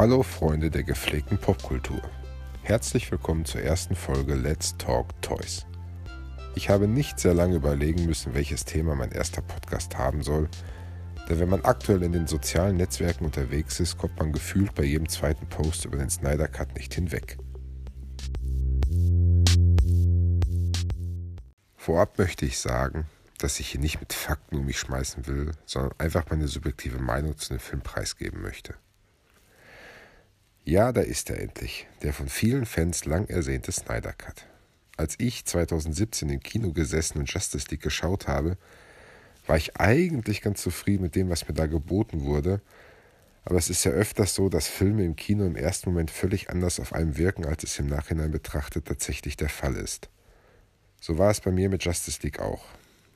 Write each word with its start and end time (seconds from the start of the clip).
Hallo 0.00 0.22
Freunde 0.22 0.70
der 0.70 0.82
gepflegten 0.82 1.36
Popkultur. 1.36 2.00
Herzlich 2.62 3.10
willkommen 3.10 3.44
zur 3.44 3.60
ersten 3.60 3.94
Folge 3.94 4.34
Let's 4.34 4.74
Talk 4.78 5.08
Toys. 5.20 5.66
Ich 6.54 6.70
habe 6.70 6.88
nicht 6.88 7.20
sehr 7.20 7.34
lange 7.34 7.56
überlegen 7.56 8.06
müssen, 8.06 8.32
welches 8.32 8.64
Thema 8.64 8.94
mein 8.94 9.12
erster 9.12 9.42
Podcast 9.42 9.98
haben 9.98 10.22
soll, 10.22 10.48
denn 11.28 11.38
wenn 11.38 11.50
man 11.50 11.66
aktuell 11.66 12.02
in 12.02 12.12
den 12.12 12.26
sozialen 12.26 12.78
Netzwerken 12.78 13.26
unterwegs 13.26 13.78
ist, 13.78 13.98
kommt 13.98 14.18
man 14.18 14.32
gefühlt 14.32 14.74
bei 14.74 14.84
jedem 14.84 15.06
zweiten 15.06 15.46
Post 15.50 15.84
über 15.84 15.98
den 15.98 16.08
Snyder 16.08 16.48
Cut 16.48 16.74
nicht 16.76 16.94
hinweg. 16.94 17.36
Vorab 21.76 22.16
möchte 22.16 22.46
ich 22.46 22.58
sagen, 22.58 23.04
dass 23.36 23.60
ich 23.60 23.68
hier 23.68 23.80
nicht 23.82 24.00
mit 24.00 24.14
Fakten 24.14 24.56
um 24.56 24.64
mich 24.64 24.78
schmeißen 24.78 25.26
will, 25.26 25.50
sondern 25.66 25.92
einfach 25.98 26.24
meine 26.30 26.48
subjektive 26.48 27.00
Meinung 27.00 27.36
zu 27.36 27.50
dem 27.50 27.60
Film 27.60 27.82
preisgeben 27.82 28.40
möchte. 28.40 28.76
Ja, 30.70 30.92
da 30.92 31.00
ist 31.00 31.30
er 31.30 31.40
endlich, 31.40 31.88
der 32.02 32.12
von 32.12 32.28
vielen 32.28 32.64
Fans 32.64 33.04
lang 33.04 33.28
ersehnte 33.28 33.72
Snyder 33.72 34.12
Cut. 34.12 34.46
Als 34.96 35.16
ich 35.18 35.44
2017 35.44 36.28
im 36.28 36.38
Kino 36.38 36.72
gesessen 36.72 37.18
und 37.18 37.28
Justice 37.28 37.66
League 37.72 37.82
geschaut 37.82 38.28
habe, 38.28 38.56
war 39.48 39.56
ich 39.56 39.76
eigentlich 39.78 40.42
ganz 40.42 40.62
zufrieden 40.62 41.02
mit 41.02 41.16
dem, 41.16 41.28
was 41.28 41.48
mir 41.48 41.54
da 41.54 41.66
geboten 41.66 42.22
wurde. 42.22 42.60
Aber 43.44 43.56
es 43.56 43.68
ist 43.68 43.82
ja 43.82 43.90
öfters 43.90 44.36
so, 44.36 44.48
dass 44.48 44.68
Filme 44.68 45.04
im 45.04 45.16
Kino 45.16 45.44
im 45.44 45.56
ersten 45.56 45.90
Moment 45.90 46.12
völlig 46.12 46.50
anders 46.50 46.78
auf 46.78 46.92
einem 46.92 47.18
wirken, 47.18 47.44
als 47.44 47.64
es 47.64 47.76
im 47.80 47.86
Nachhinein 47.86 48.30
betrachtet 48.30 48.84
tatsächlich 48.84 49.36
der 49.36 49.48
Fall 49.48 49.74
ist. 49.74 50.08
So 51.00 51.18
war 51.18 51.32
es 51.32 51.40
bei 51.40 51.50
mir 51.50 51.68
mit 51.68 51.84
Justice 51.84 52.20
League 52.22 52.38
auch. 52.38 52.64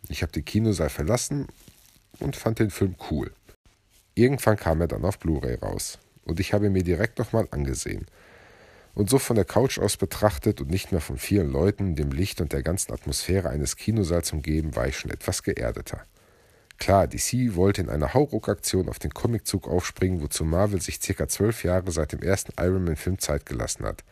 Ich 0.09 0.23
habe 0.23 0.33
den 0.33 0.45
Kinosaal 0.45 0.91
verlassen 0.91 1.47
und 2.19 2.35
fand 2.35 2.59
den 2.59 2.71
Film 2.71 2.97
cool. 3.13 3.31
Irgendwann 4.17 4.57
kam 4.57 4.81
er 4.81 4.89
dann 4.89 5.05
auf 5.05 5.21
Blu-ray 5.21 5.55
raus 5.55 6.01
und 6.25 6.41
ich 6.41 6.53
habe 6.53 6.71
mir 6.71 6.83
direkt 6.83 7.19
nochmal 7.19 7.49
angesehen. 7.51 8.07
Und 8.95 9.11
so 9.11 9.19
von 9.19 9.37
der 9.37 9.45
Couch 9.45 9.79
aus 9.79 9.97
betrachtet 9.97 10.61
und 10.61 10.71
nicht 10.71 10.93
mehr 10.93 11.01
von 11.01 11.19
vielen 11.19 11.51
Leuten, 11.51 11.97
dem 11.97 12.13
Licht 12.13 12.41
und 12.41 12.53
der 12.53 12.63
ganzen 12.63 12.93
Atmosphäre 12.93 13.49
eines 13.49 13.77
Kinosaals 13.77 14.33
umgeben, 14.33 14.77
war 14.77 14.87
ich 14.87 14.97
schon 14.97 15.11
etwas 15.11 15.43
geerdeter. 15.43 16.03
Klar, 16.79 17.07
DC 17.07 17.55
wollte 17.55 17.83
in 17.83 17.89
einer 17.89 18.15
Hauruck-Aktion 18.15 18.89
auf 18.89 18.99
den 18.99 19.13
Comiczug 19.13 19.69
aufspringen, 19.69 20.21
wozu 20.21 20.45
Marvel 20.45 20.81
sich 20.81 21.01
circa 21.01 21.29
zwölf 21.29 21.65
Jahre 21.65 21.91
seit 21.91 22.13
dem 22.13 22.23
ersten 22.23 22.53
Iron 22.61 22.85
Man-Film 22.85 23.19
Zeit 23.19 23.47
gelassen 23.47 23.85
hat. 23.85 24.05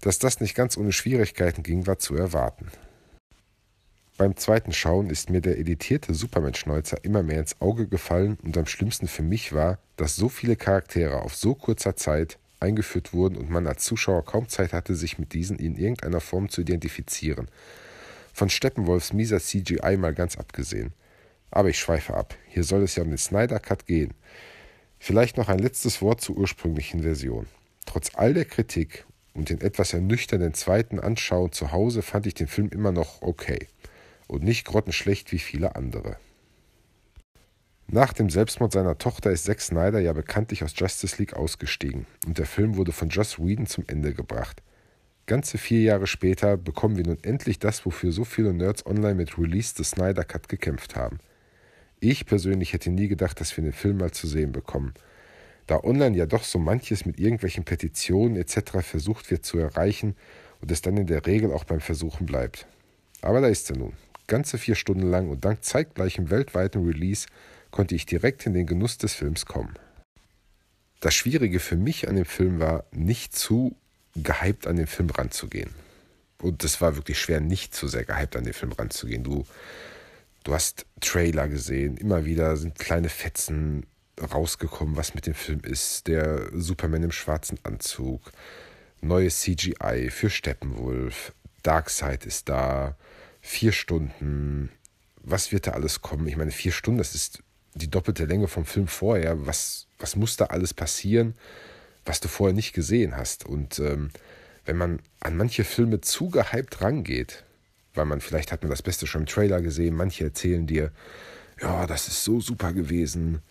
Dass 0.00 0.18
das 0.18 0.40
nicht 0.40 0.54
ganz 0.54 0.76
ohne 0.76 0.92
Schwierigkeiten 0.92 1.62
ging, 1.62 1.86
war 1.86 1.98
zu 1.98 2.14
erwarten. 2.14 2.68
Beim 4.16 4.36
zweiten 4.36 4.72
Schauen 4.72 5.10
ist 5.10 5.28
mir 5.28 5.40
der 5.40 5.58
editierte 5.58 6.14
Superman-Schnäuzer 6.14 6.98
immer 7.02 7.24
mehr 7.24 7.40
ins 7.40 7.60
Auge 7.60 7.88
gefallen 7.88 8.38
und 8.44 8.56
am 8.56 8.66
schlimmsten 8.66 9.08
für 9.08 9.24
mich 9.24 9.52
war, 9.52 9.80
dass 9.96 10.14
so 10.14 10.28
viele 10.28 10.54
Charaktere 10.54 11.22
auf 11.22 11.34
so 11.34 11.56
kurzer 11.56 11.96
Zeit 11.96 12.38
eingeführt 12.60 13.12
wurden 13.12 13.36
und 13.36 13.50
man 13.50 13.66
als 13.66 13.82
Zuschauer 13.82 14.24
kaum 14.24 14.48
Zeit 14.48 14.72
hatte, 14.72 14.94
sich 14.94 15.18
mit 15.18 15.32
diesen 15.32 15.58
in 15.58 15.74
irgendeiner 15.74 16.20
Form 16.20 16.48
zu 16.48 16.60
identifizieren. 16.60 17.48
Von 18.32 18.50
Steppenwolfs 18.50 19.12
mieser 19.12 19.40
CGI 19.40 19.96
mal 19.96 20.14
ganz 20.14 20.36
abgesehen. 20.36 20.92
Aber 21.50 21.70
ich 21.70 21.80
schweife 21.80 22.14
ab. 22.14 22.36
Hier 22.46 22.62
soll 22.62 22.84
es 22.84 22.94
ja 22.94 23.02
um 23.02 23.08
den 23.08 23.18
Snyder 23.18 23.58
Cut 23.58 23.84
gehen. 23.84 24.14
Vielleicht 25.00 25.36
noch 25.36 25.48
ein 25.48 25.58
letztes 25.58 26.02
Wort 26.02 26.20
zur 26.20 26.36
ursprünglichen 26.36 27.02
Version. 27.02 27.48
Trotz 27.84 28.12
all 28.14 28.32
der 28.32 28.44
Kritik 28.44 29.06
und 29.34 29.50
den 29.50 29.60
etwas 29.60 29.92
ernüchternden 29.92 30.54
zweiten 30.54 31.00
Anschauen 31.00 31.50
zu 31.50 31.72
Hause 31.72 32.02
fand 32.02 32.26
ich 32.26 32.34
den 32.34 32.46
Film 32.46 32.68
immer 32.68 32.92
noch 32.92 33.20
okay 33.20 33.66
und 34.26 34.42
nicht 34.42 34.64
grottenschlecht 34.64 35.32
wie 35.32 35.38
viele 35.38 35.76
andere. 35.76 36.16
Nach 37.86 38.12
dem 38.12 38.30
Selbstmord 38.30 38.72
seiner 38.72 38.96
Tochter 38.96 39.30
ist 39.30 39.44
Zack 39.44 39.60
Snyder 39.60 40.00
ja 40.00 40.12
bekanntlich 40.12 40.64
aus 40.64 40.72
Justice 40.74 41.16
League 41.18 41.34
ausgestiegen 41.34 42.06
und 42.26 42.38
der 42.38 42.46
Film 42.46 42.76
wurde 42.76 42.92
von 42.92 43.08
Joss 43.10 43.38
Whedon 43.38 43.66
zum 43.66 43.84
Ende 43.86 44.14
gebracht. 44.14 44.62
Ganze 45.26 45.58
vier 45.58 45.82
Jahre 45.82 46.06
später 46.06 46.56
bekommen 46.56 46.96
wir 46.96 47.06
nun 47.06 47.18
endlich 47.22 47.58
das, 47.58 47.86
wofür 47.86 48.12
so 48.12 48.24
viele 48.24 48.52
Nerds 48.52 48.84
online 48.86 49.14
mit 49.14 49.38
Release 49.38 49.74
des 49.74 49.90
Snyder 49.90 50.24
Cut 50.24 50.48
gekämpft 50.48 50.96
haben. 50.96 51.18
Ich 52.00 52.26
persönlich 52.26 52.72
hätte 52.72 52.90
nie 52.90 53.08
gedacht, 53.08 53.40
dass 53.40 53.56
wir 53.56 53.64
den 53.64 53.72
Film 53.72 53.98
mal 53.98 54.10
zu 54.10 54.26
sehen 54.26 54.52
bekommen. 54.52 54.92
Da 55.66 55.82
online 55.82 56.16
ja 56.16 56.26
doch 56.26 56.44
so 56.44 56.58
manches 56.58 57.06
mit 57.06 57.18
irgendwelchen 57.18 57.64
Petitionen 57.64 58.36
etc. 58.36 58.80
versucht 58.80 59.30
wird 59.30 59.46
zu 59.46 59.58
erreichen 59.58 60.14
und 60.60 60.70
es 60.70 60.82
dann 60.82 60.96
in 60.96 61.06
der 61.06 61.26
Regel 61.26 61.52
auch 61.52 61.64
beim 61.64 61.80
Versuchen 61.80 62.26
bleibt. 62.26 62.66
Aber 63.22 63.40
da 63.40 63.46
ist 63.46 63.70
er 63.70 63.78
nun 63.78 63.94
ganze 64.26 64.58
vier 64.58 64.74
Stunden 64.74 65.08
lang 65.08 65.28
und 65.28 65.44
dank 65.44 65.64
zeitgleichem 65.64 66.30
weltweiten 66.30 66.84
Release 66.84 67.26
konnte 67.70 67.94
ich 67.94 68.06
direkt 68.06 68.46
in 68.46 68.54
den 68.54 68.66
Genuss 68.66 68.98
des 68.98 69.14
Films 69.14 69.46
kommen. 69.46 69.74
Das 71.00 71.14
Schwierige 71.14 71.60
für 71.60 71.76
mich 71.76 72.08
an 72.08 72.16
dem 72.16 72.24
Film 72.24 72.60
war, 72.60 72.84
nicht 72.92 73.36
zu 73.36 73.76
gehypt 74.16 74.66
an 74.66 74.76
den 74.76 74.86
Film 74.86 75.10
ranzugehen. 75.10 75.74
Und 76.40 76.62
es 76.64 76.80
war 76.80 76.96
wirklich 76.96 77.18
schwer, 77.18 77.40
nicht 77.40 77.74
zu 77.74 77.88
sehr 77.88 78.04
gehypt 78.04 78.36
an 78.36 78.44
den 78.44 78.52
Film 78.52 78.72
ranzugehen. 78.72 79.24
Du, 79.24 79.44
du 80.44 80.54
hast 80.54 80.86
Trailer 81.00 81.48
gesehen, 81.48 81.96
immer 81.96 82.24
wieder 82.24 82.56
sind 82.56 82.78
kleine 82.78 83.08
Fetzen 83.08 83.86
rausgekommen, 84.32 84.96
was 84.96 85.14
mit 85.14 85.26
dem 85.26 85.34
Film 85.34 85.60
ist. 85.60 86.06
Der 86.06 86.48
Superman 86.52 87.02
im 87.02 87.12
schwarzen 87.12 87.58
Anzug, 87.64 88.32
neues 89.00 89.40
CGI 89.40 90.10
für 90.10 90.30
Steppenwolf, 90.30 91.32
Darkseid 91.62 92.26
ist 92.26 92.48
da, 92.48 92.96
vier 93.44 93.72
Stunden, 93.72 94.70
was 95.22 95.52
wird 95.52 95.66
da 95.66 95.72
alles 95.72 96.00
kommen? 96.00 96.26
Ich 96.26 96.36
meine, 96.36 96.50
vier 96.50 96.72
Stunden, 96.72 96.98
das 96.98 97.14
ist 97.14 97.42
die 97.74 97.90
doppelte 97.90 98.24
Länge 98.24 98.48
vom 98.48 98.64
Film 98.64 98.88
vorher. 98.88 99.46
Was, 99.46 99.86
was 99.98 100.16
muss 100.16 100.36
da 100.36 100.46
alles 100.46 100.72
passieren, 100.72 101.34
was 102.06 102.20
du 102.20 102.28
vorher 102.28 102.54
nicht 102.54 102.72
gesehen 102.72 103.16
hast? 103.16 103.44
Und 103.44 103.78
ähm, 103.80 104.10
wenn 104.64 104.78
man 104.78 105.00
an 105.20 105.36
manche 105.36 105.62
Filme 105.62 106.00
zu 106.00 106.30
gehypt 106.30 106.80
rangeht, 106.80 107.44
weil 107.92 108.06
man 108.06 108.22
vielleicht 108.22 108.50
hat 108.50 108.62
man 108.62 108.70
das 108.70 108.82
Beste 108.82 109.06
schon 109.06 109.22
im 109.22 109.26
Trailer 109.26 109.60
gesehen, 109.60 109.94
manche 109.94 110.24
erzählen 110.24 110.66
dir, 110.66 110.90
ja, 111.60 111.86
das 111.86 112.08
ist 112.08 112.24
so 112.24 112.40
super 112.40 112.72
gewesen. 112.72 113.42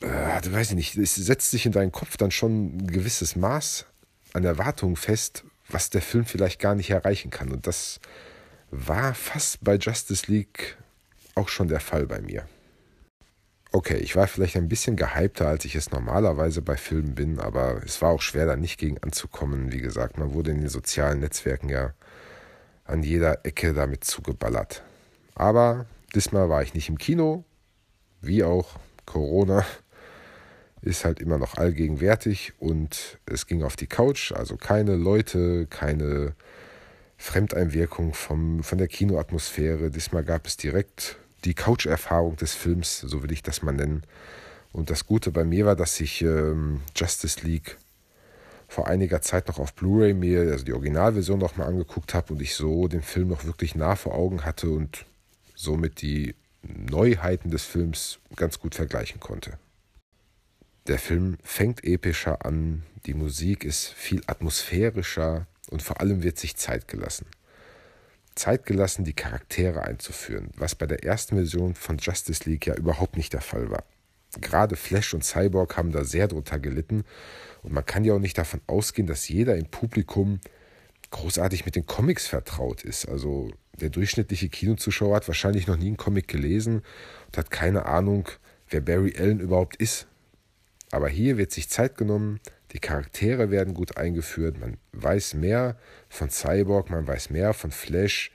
Äh, 0.00 0.40
du 0.42 0.52
weißt 0.52 0.72
nicht, 0.72 0.96
es 0.96 1.14
setzt 1.14 1.52
sich 1.52 1.64
in 1.64 1.72
deinen 1.72 1.92
Kopf 1.92 2.16
dann 2.16 2.32
schon 2.32 2.76
ein 2.76 2.86
gewisses 2.88 3.36
Maß 3.36 3.86
an 4.32 4.44
Erwartungen 4.44 4.96
fest, 4.96 5.44
was 5.68 5.90
der 5.90 6.02
Film 6.02 6.26
vielleicht 6.26 6.60
gar 6.60 6.74
nicht 6.74 6.90
erreichen 6.90 7.30
kann. 7.30 7.52
Und 7.52 7.68
das 7.68 8.00
war 8.70 9.14
fast 9.14 9.62
bei 9.62 9.76
Justice 9.76 10.30
League 10.30 10.76
auch 11.34 11.48
schon 11.48 11.68
der 11.68 11.80
Fall 11.80 12.06
bei 12.06 12.20
mir. 12.20 12.46
Okay, 13.72 13.96
ich 13.96 14.14
war 14.14 14.28
vielleicht 14.28 14.56
ein 14.56 14.68
bisschen 14.68 14.94
gehypter, 14.94 15.48
als 15.48 15.64
ich 15.64 15.74
es 15.74 15.90
normalerweise 15.90 16.62
bei 16.62 16.76
Filmen 16.76 17.16
bin, 17.16 17.40
aber 17.40 17.82
es 17.84 18.00
war 18.00 18.10
auch 18.10 18.22
schwer, 18.22 18.46
da 18.46 18.54
nicht 18.54 18.78
gegen 18.78 18.98
anzukommen. 18.98 19.72
Wie 19.72 19.80
gesagt, 19.80 20.16
man 20.16 20.32
wurde 20.32 20.52
in 20.52 20.60
den 20.60 20.68
sozialen 20.68 21.18
Netzwerken 21.18 21.68
ja 21.68 21.92
an 22.84 23.02
jeder 23.02 23.44
Ecke 23.44 23.74
damit 23.74 24.04
zugeballert. 24.04 24.84
Aber 25.34 25.86
diesmal 26.14 26.48
war 26.48 26.62
ich 26.62 26.74
nicht 26.74 26.88
im 26.88 26.98
Kino, 26.98 27.44
wie 28.20 28.44
auch 28.44 28.78
Corona 29.06 29.64
ist 30.84 31.04
halt 31.04 31.18
immer 31.18 31.38
noch 31.38 31.56
allgegenwärtig 31.56 32.52
und 32.58 33.18
es 33.26 33.46
ging 33.46 33.62
auf 33.62 33.74
die 33.74 33.86
Couch, 33.86 34.32
also 34.32 34.56
keine 34.56 34.96
Leute, 34.96 35.66
keine 35.66 36.34
Fremdeinwirkung 37.24 38.12
vom, 38.12 38.62
von 38.62 38.76
der 38.76 38.86
Kinoatmosphäre. 38.86 39.90
Diesmal 39.90 40.24
gab 40.24 40.46
es 40.46 40.58
direkt 40.58 41.16
die 41.44 41.54
Couch-Erfahrung 41.54 42.36
des 42.36 42.52
Films, 42.52 43.00
so 43.00 43.22
will 43.22 43.32
ich 43.32 43.42
das 43.42 43.62
mal 43.62 43.72
nennen. 43.72 44.02
Und 44.72 44.90
das 44.90 45.06
Gute 45.06 45.32
bei 45.32 45.44
mir 45.44 45.64
war, 45.64 45.74
dass 45.74 45.98
ich 46.00 46.20
ähm, 46.20 46.82
Justice 46.94 47.40
League 47.40 47.78
vor 48.68 48.88
einiger 48.88 49.22
Zeit 49.22 49.48
noch 49.48 49.58
auf 49.58 49.72
Blu-ray 49.72 50.12
mir, 50.12 50.40
also 50.52 50.66
die 50.66 50.74
Originalversion 50.74 51.38
noch 51.38 51.56
mal 51.56 51.66
angeguckt 51.66 52.12
habe 52.12 52.34
und 52.34 52.42
ich 52.42 52.54
so 52.54 52.88
den 52.88 53.02
Film 53.02 53.28
noch 53.28 53.44
wirklich 53.44 53.74
nah 53.74 53.96
vor 53.96 54.14
Augen 54.14 54.44
hatte 54.44 54.68
und 54.68 55.06
somit 55.54 56.02
die 56.02 56.34
Neuheiten 56.62 57.50
des 57.50 57.64
Films 57.64 58.18
ganz 58.36 58.58
gut 58.58 58.74
vergleichen 58.74 59.20
konnte. 59.20 59.58
Der 60.88 60.98
Film 60.98 61.38
fängt 61.42 61.84
epischer 61.84 62.44
an, 62.44 62.82
die 63.06 63.14
Musik 63.14 63.64
ist 63.64 63.86
viel 63.88 64.22
atmosphärischer, 64.26 65.46
und 65.70 65.82
vor 65.82 66.00
allem 66.00 66.22
wird 66.22 66.38
sich 66.38 66.56
Zeit 66.56 66.88
gelassen. 66.88 67.26
Zeit 68.34 68.66
gelassen, 68.66 69.04
die 69.04 69.12
Charaktere 69.12 69.82
einzuführen, 69.82 70.50
was 70.56 70.74
bei 70.74 70.86
der 70.86 71.04
ersten 71.04 71.36
Version 71.36 71.74
von 71.74 71.98
Justice 71.98 72.48
League 72.48 72.66
ja 72.66 72.74
überhaupt 72.74 73.16
nicht 73.16 73.32
der 73.32 73.40
Fall 73.40 73.70
war. 73.70 73.84
Gerade 74.40 74.74
Flash 74.74 75.14
und 75.14 75.24
Cyborg 75.24 75.76
haben 75.76 75.92
da 75.92 76.04
sehr 76.04 76.26
drunter 76.26 76.58
gelitten 76.58 77.04
und 77.62 77.72
man 77.72 77.86
kann 77.86 78.04
ja 78.04 78.14
auch 78.14 78.18
nicht 78.18 78.36
davon 78.36 78.60
ausgehen, 78.66 79.06
dass 79.06 79.28
jeder 79.28 79.56
im 79.56 79.66
Publikum 79.66 80.40
großartig 81.10 81.64
mit 81.64 81.76
den 81.76 81.86
Comics 81.86 82.26
vertraut 82.26 82.82
ist. 82.82 83.08
Also 83.08 83.52
der 83.80 83.90
durchschnittliche 83.90 84.48
Kinozuschauer 84.48 85.16
hat 85.16 85.28
wahrscheinlich 85.28 85.68
noch 85.68 85.76
nie 85.76 85.86
einen 85.86 85.96
Comic 85.96 86.26
gelesen 86.26 86.82
und 87.26 87.38
hat 87.38 87.52
keine 87.52 87.86
Ahnung, 87.86 88.28
wer 88.68 88.80
Barry 88.80 89.14
Allen 89.16 89.38
überhaupt 89.38 89.76
ist. 89.76 90.08
Aber 90.90 91.08
hier 91.08 91.38
wird 91.38 91.52
sich 91.52 91.68
Zeit 91.68 91.96
genommen, 91.96 92.40
die 92.74 92.80
Charaktere 92.80 93.50
werden 93.50 93.72
gut 93.72 93.96
eingeführt, 93.96 94.58
man 94.58 94.76
weiß 94.92 95.34
mehr 95.34 95.78
von 96.08 96.28
Cyborg, 96.28 96.90
man 96.90 97.06
weiß 97.06 97.30
mehr 97.30 97.54
von 97.54 97.70
Flash, 97.70 98.32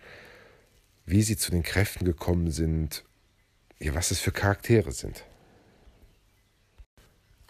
wie 1.05 1.21
sie 1.21 1.35
zu 1.35 1.51
den 1.51 1.61
Kräften 1.61 2.05
gekommen 2.05 2.49
sind, 2.49 3.03
ja, 3.79 3.93
was 3.95 4.11
es 4.11 4.21
für 4.21 4.31
Charaktere 4.31 4.93
sind. 4.93 5.25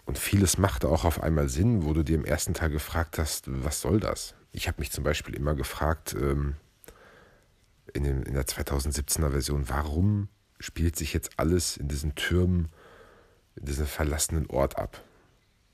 Und 0.04 0.18
vieles 0.18 0.58
machte 0.58 0.88
auch 0.88 1.04
auf 1.04 1.22
einmal 1.22 1.48
Sinn, 1.48 1.84
wo 1.84 1.92
du 1.92 2.02
dir 2.02 2.16
im 2.16 2.24
ersten 2.24 2.54
Teil 2.54 2.70
gefragt 2.70 3.18
hast, 3.18 3.44
was 3.46 3.80
soll 3.80 4.00
das? 4.00 4.34
Ich 4.50 4.66
habe 4.66 4.80
mich 4.80 4.90
zum 4.90 5.04
Beispiel 5.04 5.36
immer 5.36 5.54
gefragt, 5.54 6.16
ähm, 6.20 6.56
in, 7.94 8.02
den, 8.02 8.22
in 8.24 8.34
der 8.34 8.46
2017er 8.46 9.30
Version, 9.30 9.68
warum 9.68 10.28
spielt 10.58 10.96
sich 10.96 11.12
jetzt 11.12 11.38
alles 11.38 11.76
in 11.76 11.86
diesen 11.86 12.16
Türmen, 12.16 12.68
in 13.54 13.66
diesem 13.66 13.86
verlassenen 13.86 14.46
Ort 14.46 14.76
ab? 14.76 15.04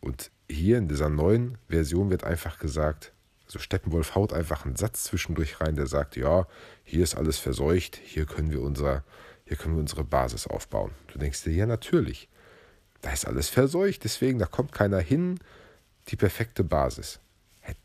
Und 0.01 0.31
hier 0.49 0.79
in 0.79 0.89
dieser 0.89 1.09
neuen 1.09 1.59
Version 1.69 2.11
wird 2.11 2.25
einfach 2.25 2.59
gesagt, 2.59 3.13
also 3.47 3.59
Steppenwolf 3.59 4.15
haut 4.15 4.33
einfach 4.33 4.65
einen 4.65 4.77
Satz 4.77 5.05
zwischendurch 5.05 5.61
rein, 5.61 5.77
der 5.77 5.87
sagt, 5.87 6.17
ja, 6.17 6.47
hier 6.85 7.05
ist 7.05 7.15
alles 7.15 7.39
verseucht, 7.39 7.97
hier 7.97 8.27
können 8.27 8.51
wir 8.51 8.61
unser, 8.61 9.05
hier 9.45 9.57
können 9.57 9.75
wir 9.75 9.81
unsere 9.81 10.05
Basis 10.05 10.47
aufbauen. 10.47 10.93
Du 11.13 11.19
denkst 11.19 11.45
dir, 11.45 11.53
ja, 11.53 11.67
natürlich. 11.67 12.29
Da 13.03 13.13
ist 13.13 13.27
alles 13.27 13.49
verseucht, 13.49 14.05
deswegen, 14.05 14.39
da 14.39 14.47
kommt 14.47 14.73
keiner 14.73 14.99
hin. 14.99 15.39
Die 16.09 16.17
perfekte 16.17 16.65
Basis. 16.65 17.21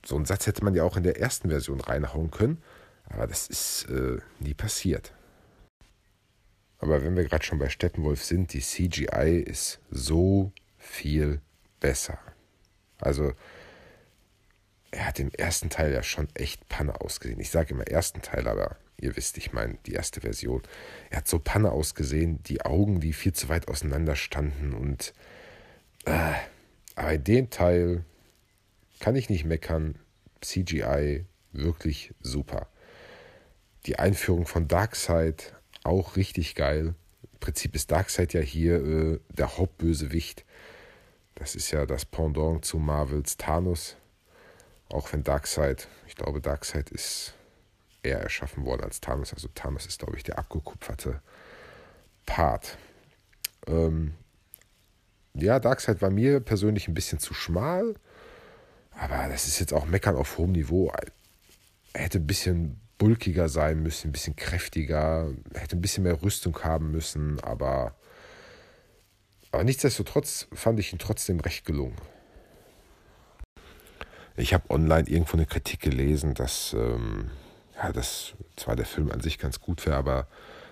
So 0.05 0.15
einen 0.15 0.25
Satz 0.25 0.45
hätte 0.45 0.63
man 0.63 0.75
ja 0.75 0.83
auch 0.83 0.97
in 0.97 1.03
der 1.03 1.19
ersten 1.19 1.49
Version 1.49 1.81
reinhauen 1.81 2.29
können, 2.29 2.61
aber 3.05 3.25
das 3.25 3.47
ist 3.47 3.85
äh, 3.89 4.19
nie 4.39 4.53
passiert. 4.53 5.11
Aber 6.77 7.03
wenn 7.03 7.15
wir 7.15 7.25
gerade 7.25 7.43
schon 7.43 7.59
bei 7.59 7.69
Steppenwolf 7.69 8.23
sind, 8.23 8.53
die 8.53 8.61
CGI 8.61 9.43
ist 9.45 9.79
so 9.89 10.51
viel 10.77 11.41
besser. 11.79 12.19
Also, 13.01 13.33
er 14.91 15.07
hat 15.07 15.19
im 15.19 15.31
ersten 15.31 15.69
Teil 15.69 15.93
ja 15.93 16.03
schon 16.03 16.27
echt 16.33 16.67
Panne 16.67 16.99
ausgesehen. 17.01 17.39
Ich 17.39 17.49
sage 17.49 17.73
immer 17.73 17.87
ersten 17.87 18.21
Teil, 18.21 18.47
aber 18.47 18.77
ihr 18.99 19.15
wisst, 19.15 19.37
ich 19.37 19.53
meine 19.53 19.77
die 19.85 19.93
erste 19.93 20.21
Version. 20.21 20.61
Er 21.09 21.17
hat 21.17 21.27
so 21.27 21.39
Panne 21.39 21.71
ausgesehen, 21.71 22.43
die 22.43 22.61
Augen, 22.61 22.99
die 22.99 23.13
viel 23.13 23.33
zu 23.33 23.49
weit 23.49 23.67
auseinander 23.67 24.15
standen 24.15 24.73
und 24.73 25.13
äh, 26.05 26.33
aber 26.95 27.13
in 27.13 27.23
dem 27.23 27.49
Teil 27.49 28.03
kann 28.99 29.15
ich 29.15 29.29
nicht 29.29 29.45
meckern. 29.45 29.95
CGI 30.41 31.25
wirklich 31.51 32.13
super. 32.21 32.67
Die 33.85 33.99
Einführung 33.99 34.45
von 34.45 34.67
Darkseid 34.67 35.53
auch 35.83 36.15
richtig 36.15 36.55
geil. 36.55 36.95
Im 37.33 37.39
Prinzip 37.39 37.75
ist 37.75 37.91
Darkseid 37.91 38.33
ja 38.33 38.41
hier 38.41 38.75
äh, 38.75 39.19
der 39.29 39.57
Hauptbösewicht. 39.57 40.45
Das 41.41 41.55
ist 41.55 41.71
ja 41.71 41.87
das 41.87 42.05
Pendant 42.05 42.63
zu 42.63 42.77
Marvels 42.77 43.35
Thanos. 43.35 43.95
Auch 44.89 45.11
wenn 45.11 45.23
Darkseid, 45.23 45.87
ich 46.07 46.15
glaube, 46.15 46.39
Darkseid 46.39 46.91
ist 46.91 47.33
eher 48.03 48.19
erschaffen 48.21 48.63
worden 48.63 48.83
als 48.83 49.01
Thanos. 49.01 49.33
Also 49.33 49.47
Thanos 49.55 49.87
ist, 49.87 49.97
glaube 49.97 50.17
ich, 50.17 50.23
der 50.23 50.37
abgekupferte 50.37 51.19
Part. 52.27 52.77
Ähm, 53.65 54.13
ja, 55.33 55.59
Darkseid 55.59 56.03
war 56.03 56.11
mir 56.11 56.41
persönlich 56.41 56.87
ein 56.87 56.93
bisschen 56.93 57.17
zu 57.17 57.33
schmal. 57.33 57.95
Aber 58.91 59.27
das 59.27 59.47
ist 59.47 59.59
jetzt 59.59 59.73
auch 59.73 59.87
Meckern 59.87 60.17
auf 60.17 60.37
hohem 60.37 60.51
Niveau. 60.51 60.93
Er 61.93 62.03
hätte 62.03 62.19
ein 62.19 62.27
bisschen 62.27 62.79
bulkiger 62.99 63.49
sein 63.49 63.81
müssen, 63.81 64.09
ein 64.09 64.11
bisschen 64.11 64.35
kräftiger, 64.35 65.33
hätte 65.55 65.75
ein 65.75 65.81
bisschen 65.81 66.03
mehr 66.03 66.21
Rüstung 66.21 66.63
haben 66.63 66.91
müssen, 66.91 67.39
aber, 67.39 67.95
aber 69.51 69.63
nichtsdestotrotz 69.63 70.47
fand 70.53 70.79
ich 70.79 70.93
ihn 70.93 70.99
trotzdem 70.99 71.39
recht 71.39 71.65
gelungen. 71.65 71.97
Ich 74.37 74.53
habe 74.53 74.69
online 74.69 75.07
irgendwo 75.09 75.33
eine 75.33 75.45
Kritik 75.45 75.81
gelesen, 75.81 76.33
dass, 76.33 76.73
ähm, 76.73 77.29
ja, 77.75 77.91
dass 77.91 78.33
zwar 78.55 78.75
der 78.75 78.85
Film 78.85 79.11
an 79.11 79.21
sich 79.21 79.37
ganz 79.37 79.59
gut 79.59 79.85
wäre, 79.85 79.97
aber 79.97 80.27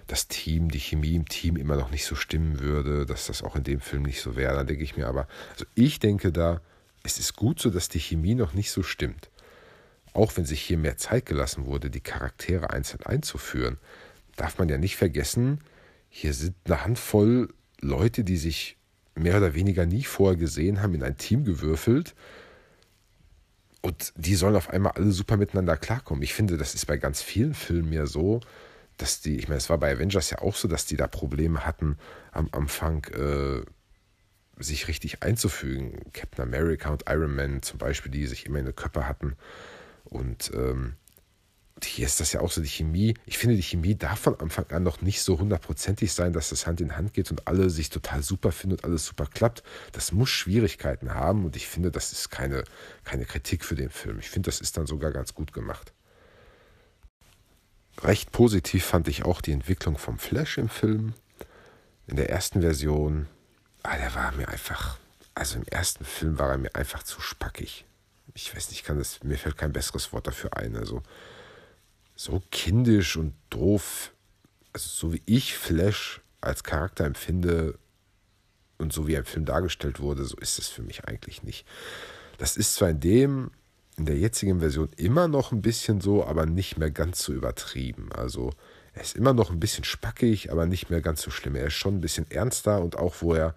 das 0.08 0.28
Team, 0.28 0.72
die 0.72 0.80
Chemie 0.80 1.16
im 1.16 1.28
Team 1.28 1.56
immer 1.56 1.76
noch 1.76 1.92
nicht 1.92 2.06
so 2.06 2.16
stimmen 2.16 2.60
würde, 2.60 3.06
dass 3.06 3.28
das 3.28 3.44
auch 3.44 3.56
in 3.56 3.64
dem 3.64 3.80
Film 3.80 4.04
nicht 4.04 4.22
so 4.22 4.36
wäre. 4.36 4.56
Da 4.56 4.64
denke 4.64 4.84
ich 4.84 4.98
mir 4.98 5.08
aber, 5.08 5.28
also 5.52 5.66
ich 5.76 6.00
denke 6.00 6.32
da, 6.32 6.62
es 7.04 7.20
ist 7.20 7.36
gut 7.36 7.60
so, 7.60 7.70
dass 7.70 7.90
die 7.90 8.00
Chemie 8.00 8.36
noch 8.36 8.54
nicht 8.54 8.72
so 8.72 8.82
stimmt. 8.82 9.30
Auch 10.14 10.36
wenn 10.36 10.46
sich 10.46 10.62
hier 10.62 10.78
mehr 10.78 10.98
Zeit 10.98 11.26
gelassen 11.26 11.66
wurde, 11.66 11.90
die 11.90 12.02
Charaktere 12.02 12.72
einzeln 12.72 13.04
einzuführen, 13.04 13.78
darf 14.36 14.58
man 14.58 14.70
ja 14.70 14.78
nicht 14.78 14.96
vergessen, 14.96 15.60
hier 16.10 16.34
sind 16.34 16.56
eine 16.66 16.84
Handvoll 16.84 17.50
Leute, 17.82 18.24
die 18.24 18.38
sich 18.38 18.78
mehr 19.16 19.38
oder 19.38 19.54
weniger 19.54 19.86
nie 19.86 20.04
vorher 20.04 20.38
gesehen 20.38 20.82
haben, 20.82 20.94
in 20.94 21.04
ein 21.04 21.18
Team 21.18 21.44
gewürfelt. 21.44 22.16
Und 23.82 24.14
die 24.18 24.36
sollen 24.36 24.56
auf 24.56 24.70
einmal 24.70 24.94
alle 24.94 25.12
super 25.12 25.38
miteinander 25.38 25.78
klarkommen. 25.78 26.24
Ich 26.24 26.34
finde, 26.34 26.58
das 26.58 26.76
ist 26.76 26.86
bei 26.86 26.98
ganz 26.98 27.22
vielen 27.22 27.54
Filmen 27.54 27.94
ja 27.94 28.06
so, 28.06 28.42
dass 28.98 29.22
die, 29.22 29.38
ich 29.38 29.48
meine, 29.48 29.58
es 29.58 29.70
war 29.70 29.78
bei 29.78 29.94
Avengers 29.94 30.30
ja 30.30 30.40
auch 30.40 30.56
so, 30.56 30.68
dass 30.68 30.86
die 30.86 30.98
da 30.98 31.08
Probleme 31.08 31.66
hatten 31.66 31.98
am 32.32 32.50
Anfang, 32.52 33.06
äh, 33.06 33.62
sich 34.62 34.90
richtig 34.90 35.24
einzufügen. 35.24 36.12
Captain 36.12 36.44
America 36.44 36.90
und 36.90 37.06
Iron 37.08 37.34
Man 37.34 37.62
zum 37.62 37.78
Beispiel, 37.78 38.12
die 38.12 38.28
sich 38.28 38.46
immer 38.46 38.60
in 38.60 38.66
den 38.66 38.76
Körper 38.76 39.08
hatten. 39.08 39.36
Und 40.04 40.52
ähm, 40.54 40.96
hier 41.86 42.06
ist 42.06 42.20
das 42.20 42.34
ja 42.34 42.42
auch 42.42 42.52
so 42.52 42.62
die 42.62 42.68
Chemie. 42.68 43.16
Ich 43.26 43.38
finde, 43.38 43.56
die 43.56 43.64
Chemie 43.64 43.96
darf 43.96 44.20
von 44.20 44.40
Anfang 44.40 44.66
an 44.72 44.84
noch 44.84 45.02
nicht 45.02 45.22
so 45.22 45.40
hundertprozentig 45.40 46.14
sein, 46.14 46.34
dass 46.34 46.50
das 46.50 46.68
Hand 46.68 46.82
in 46.82 46.96
Hand 46.98 47.14
geht 47.14 47.32
und 47.32 47.48
alle 47.48 47.70
sich 47.70 47.90
total 47.90 48.24
super 48.24 48.52
finden 48.52 48.78
und 48.78 48.86
alles 48.86 49.06
super 49.06 49.28
klappt. 49.28 49.64
Das 49.92 50.12
muss 50.12 50.30
Schwierigkeiten 50.30 51.14
haben 51.14 51.46
und 51.46 51.56
ich 51.56 51.68
finde, 51.68 51.92
das 51.92 52.12
ist 52.12 52.30
keine, 52.30 52.64
keine 53.04 53.26
Kritik 53.26 53.64
für 53.64 53.76
den 53.76 53.90
Film. 53.90 54.20
Ich 54.20 54.30
finde, 54.30 54.48
das 54.48 54.62
ist 54.62 54.78
dann 54.78 54.88
sogar 54.88 55.12
ganz 55.12 55.34
gut 55.34 55.54
gemacht. 55.54 55.94
Recht 58.02 58.32
positiv 58.32 58.86
fand 58.86 59.08
ich 59.08 59.24
auch 59.24 59.42
die 59.42 59.52
Entwicklung 59.52 59.98
vom 59.98 60.20
Flash 60.20 60.58
im 60.58 60.70
Film. 60.70 61.14
In 62.08 62.16
der 62.16 62.30
ersten 62.30 62.62
Version 62.62 63.28
Ah, 63.84 63.98
der 63.98 64.14
war 64.14 64.32
mir 64.34 64.50
einfach, 64.50 64.98
also 65.36 65.58
im 65.58 65.64
ersten 65.64 66.04
Film 66.04 66.38
war 66.38 66.52
er 66.52 66.58
mir 66.58 66.76
einfach 66.76 67.04
zu 67.04 67.22
spackig. 67.22 67.86
Ich 68.34 68.56
weiß 68.56 68.70
nicht, 68.70 68.84
kann 68.84 68.98
das, 68.98 69.24
mir 69.24 69.38
fällt 69.38 69.58
kein 69.58 69.74
besseres 69.74 70.12
Wort 70.12 70.28
dafür 70.28 70.56
ein. 70.58 70.76
Also 70.76 71.02
so 72.20 72.44
kindisch 72.52 73.16
und 73.16 73.34
doof, 73.50 74.12
also 74.74 74.90
so 74.90 75.14
wie 75.14 75.22
ich 75.26 75.56
Flash 75.56 76.20
als 76.42 76.66
Charakter 76.66 77.06
empfinde 77.06 77.80
und 78.78 78.92
so 78.92 79.08
wie 79.08 79.14
er 79.14 79.20
im 79.20 79.26
Film 79.26 79.46
dargestellt 79.46 80.02
wurde, 80.02 80.26
so 80.26 80.36
ist 80.36 80.60
es 80.60 80.68
für 80.68 80.82
mich 80.82 81.06
eigentlich 81.06 81.44
nicht. 81.44 81.66
Das 82.38 82.58
ist 82.58 82.76
zwar 82.76 82.90
in 82.90 83.00
dem, 83.00 83.52
in 83.96 84.06
der 84.06 84.18
jetzigen 84.18 84.60
Version 84.60 84.90
immer 84.98 85.30
noch 85.30 85.54
ein 85.54 85.62
bisschen 85.62 86.02
so, 86.02 86.26
aber 86.26 86.46
nicht 86.46 86.78
mehr 86.78 86.92
ganz 86.92 87.24
so 87.24 87.32
übertrieben. 87.32 88.12
Also 88.12 88.52
er 88.94 89.04
ist 89.04 89.16
immer 89.16 89.34
noch 89.34 89.50
ein 89.50 89.62
bisschen 89.62 89.86
spackig, 89.86 90.52
aber 90.52 90.66
nicht 90.66 90.90
mehr 90.90 91.00
ganz 91.00 91.22
so 91.22 91.32
schlimm. 91.32 91.56
Er 91.56 91.68
ist 91.68 91.76
schon 91.76 91.96
ein 91.96 92.02
bisschen 92.02 92.30
ernster 92.30 92.82
und 92.82 92.98
auch, 92.98 93.16
wo 93.22 93.34
er, 93.34 93.56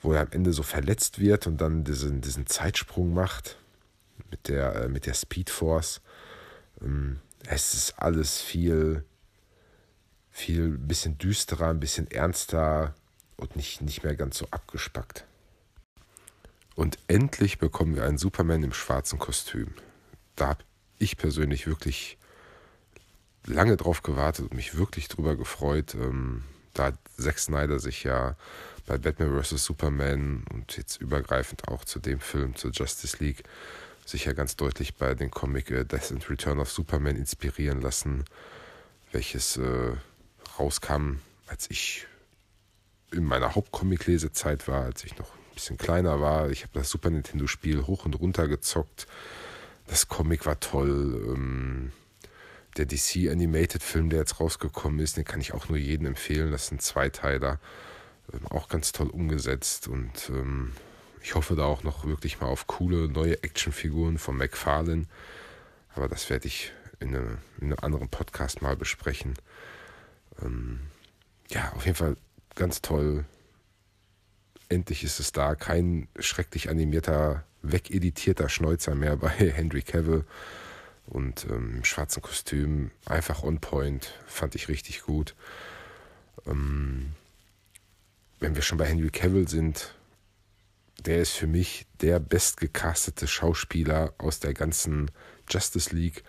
wo 0.00 0.14
er 0.14 0.22
am 0.22 0.28
Ende 0.30 0.54
so 0.54 0.62
verletzt 0.62 1.18
wird 1.18 1.46
und 1.46 1.60
dann 1.60 1.84
diesen, 1.84 2.22
diesen 2.22 2.46
Zeitsprung 2.46 3.12
macht 3.12 3.58
mit 4.30 4.48
der, 4.48 4.74
äh, 4.74 4.88
mit 4.88 5.04
der 5.04 5.12
Speed 5.12 5.50
Force. 5.50 6.00
Ähm, 6.80 7.20
es 7.46 7.74
ist 7.74 7.98
alles 7.98 8.40
viel, 8.40 9.04
viel 10.30 10.64
ein 10.64 10.88
bisschen 10.88 11.18
düsterer, 11.18 11.68
ein 11.68 11.80
bisschen 11.80 12.10
ernster 12.10 12.94
und 13.36 13.56
nicht, 13.56 13.80
nicht 13.80 14.02
mehr 14.02 14.16
ganz 14.16 14.38
so 14.38 14.46
abgespackt. 14.50 15.24
Und 16.74 16.98
endlich 17.08 17.58
bekommen 17.58 17.96
wir 17.96 18.04
einen 18.04 18.18
Superman 18.18 18.62
im 18.62 18.72
schwarzen 18.72 19.18
Kostüm. 19.18 19.74
Da 20.36 20.48
habe 20.48 20.64
ich 20.98 21.16
persönlich 21.16 21.66
wirklich 21.66 22.18
lange 23.46 23.76
drauf 23.76 24.02
gewartet 24.02 24.44
und 24.50 24.54
mich 24.54 24.76
wirklich 24.76 25.08
drüber 25.08 25.36
gefreut. 25.36 25.94
Ähm, 25.94 26.44
da 26.74 26.86
hat 26.86 26.98
Zack 27.16 27.38
Snyder 27.38 27.80
sich 27.80 28.04
ja 28.04 28.36
bei 28.86 28.98
Batman 28.98 29.42
vs. 29.42 29.64
Superman 29.64 30.44
und 30.52 30.76
jetzt 30.76 31.00
übergreifend 31.00 31.66
auch 31.68 31.84
zu 31.84 31.98
dem 31.98 32.20
Film, 32.20 32.54
zur 32.54 32.70
Justice 32.70 33.16
League, 33.18 33.42
sich 34.08 34.24
ja 34.24 34.32
ganz 34.32 34.56
deutlich 34.56 34.94
bei 34.94 35.14
den 35.14 35.30
Comic 35.30 35.70
äh, 35.70 35.84
Death 35.84 36.10
and 36.10 36.28
Return 36.30 36.60
of 36.60 36.70
Superman 36.70 37.16
inspirieren 37.16 37.80
lassen, 37.80 38.24
welches 39.12 39.56
äh, 39.58 39.92
rauskam, 40.58 41.16
als 41.46 41.70
ich 41.70 42.06
in 43.12 43.24
meiner 43.24 43.54
Hauptcomic-Lesezeit 43.54 44.66
war, 44.68 44.84
als 44.84 45.04
ich 45.04 45.18
noch 45.18 45.30
ein 45.34 45.54
bisschen 45.54 45.76
kleiner 45.76 46.20
war. 46.20 46.50
Ich 46.50 46.62
habe 46.62 46.72
das 46.74 46.90
Super 46.90 47.10
Nintendo-Spiel 47.10 47.86
hoch 47.86 48.04
und 48.06 48.18
runter 48.18 48.48
gezockt. 48.48 49.06
Das 49.86 50.08
Comic 50.08 50.46
war 50.46 50.58
toll. 50.60 51.34
Ähm, 51.34 51.92
der 52.76 52.86
DC 52.86 53.30
Animated 53.30 53.82
Film, 53.82 54.08
der 54.08 54.20
jetzt 54.20 54.40
rausgekommen 54.40 55.00
ist, 55.00 55.16
den 55.16 55.24
kann 55.24 55.40
ich 55.40 55.52
auch 55.52 55.68
nur 55.68 55.78
jedem 55.78 56.06
empfehlen. 56.06 56.52
Das 56.52 56.68
sind 56.68 56.80
Zweiteiler, 56.80 57.58
ähm, 58.32 58.46
auch 58.48 58.68
ganz 58.68 58.92
toll 58.92 59.08
umgesetzt 59.08 59.88
und 59.88 60.30
ähm, 60.30 60.72
ich 61.22 61.34
hoffe 61.34 61.56
da 61.56 61.64
auch 61.64 61.82
noch 61.82 62.04
wirklich 62.04 62.40
mal 62.40 62.46
auf 62.46 62.66
coole 62.66 63.08
neue 63.08 63.42
Actionfiguren 63.42 64.18
von 64.18 64.36
McFarlane. 64.36 65.06
Aber 65.94 66.08
das 66.08 66.30
werde 66.30 66.46
ich 66.46 66.72
in, 67.00 67.08
eine, 67.08 67.38
in 67.60 67.72
einem 67.72 67.78
anderen 67.80 68.08
Podcast 68.08 68.62
mal 68.62 68.76
besprechen. 68.76 69.34
Ähm, 70.42 70.80
ja, 71.50 71.72
auf 71.72 71.84
jeden 71.84 71.96
Fall 71.96 72.16
ganz 72.54 72.82
toll. 72.82 73.24
Endlich 74.68 75.04
ist 75.04 75.20
es 75.20 75.32
da. 75.32 75.54
Kein 75.54 76.08
schrecklich 76.18 76.68
animierter, 76.68 77.44
wegeditierter 77.62 78.48
Schnäuzer 78.48 78.94
mehr 78.94 79.16
bei 79.16 79.28
Henry 79.30 79.82
Cavill 79.82 80.24
und 81.06 81.46
ähm, 81.50 81.76
im 81.78 81.84
schwarzen 81.84 82.22
Kostüm 82.22 82.90
einfach 83.06 83.42
on 83.42 83.60
point, 83.60 84.14
fand 84.26 84.54
ich 84.54 84.68
richtig 84.68 85.02
gut. 85.02 85.34
Ähm, 86.46 87.14
wenn 88.40 88.54
wir 88.54 88.62
schon 88.62 88.78
bei 88.78 88.86
Henry 88.86 89.10
Cavill 89.10 89.48
sind, 89.48 89.94
der 91.04 91.22
ist 91.22 91.32
für 91.32 91.46
mich 91.46 91.86
der 92.00 92.18
bestgecastete 92.18 93.26
Schauspieler 93.26 94.14
aus 94.18 94.40
der 94.40 94.54
ganzen 94.54 95.10
Justice 95.48 95.94
League. 95.94 96.24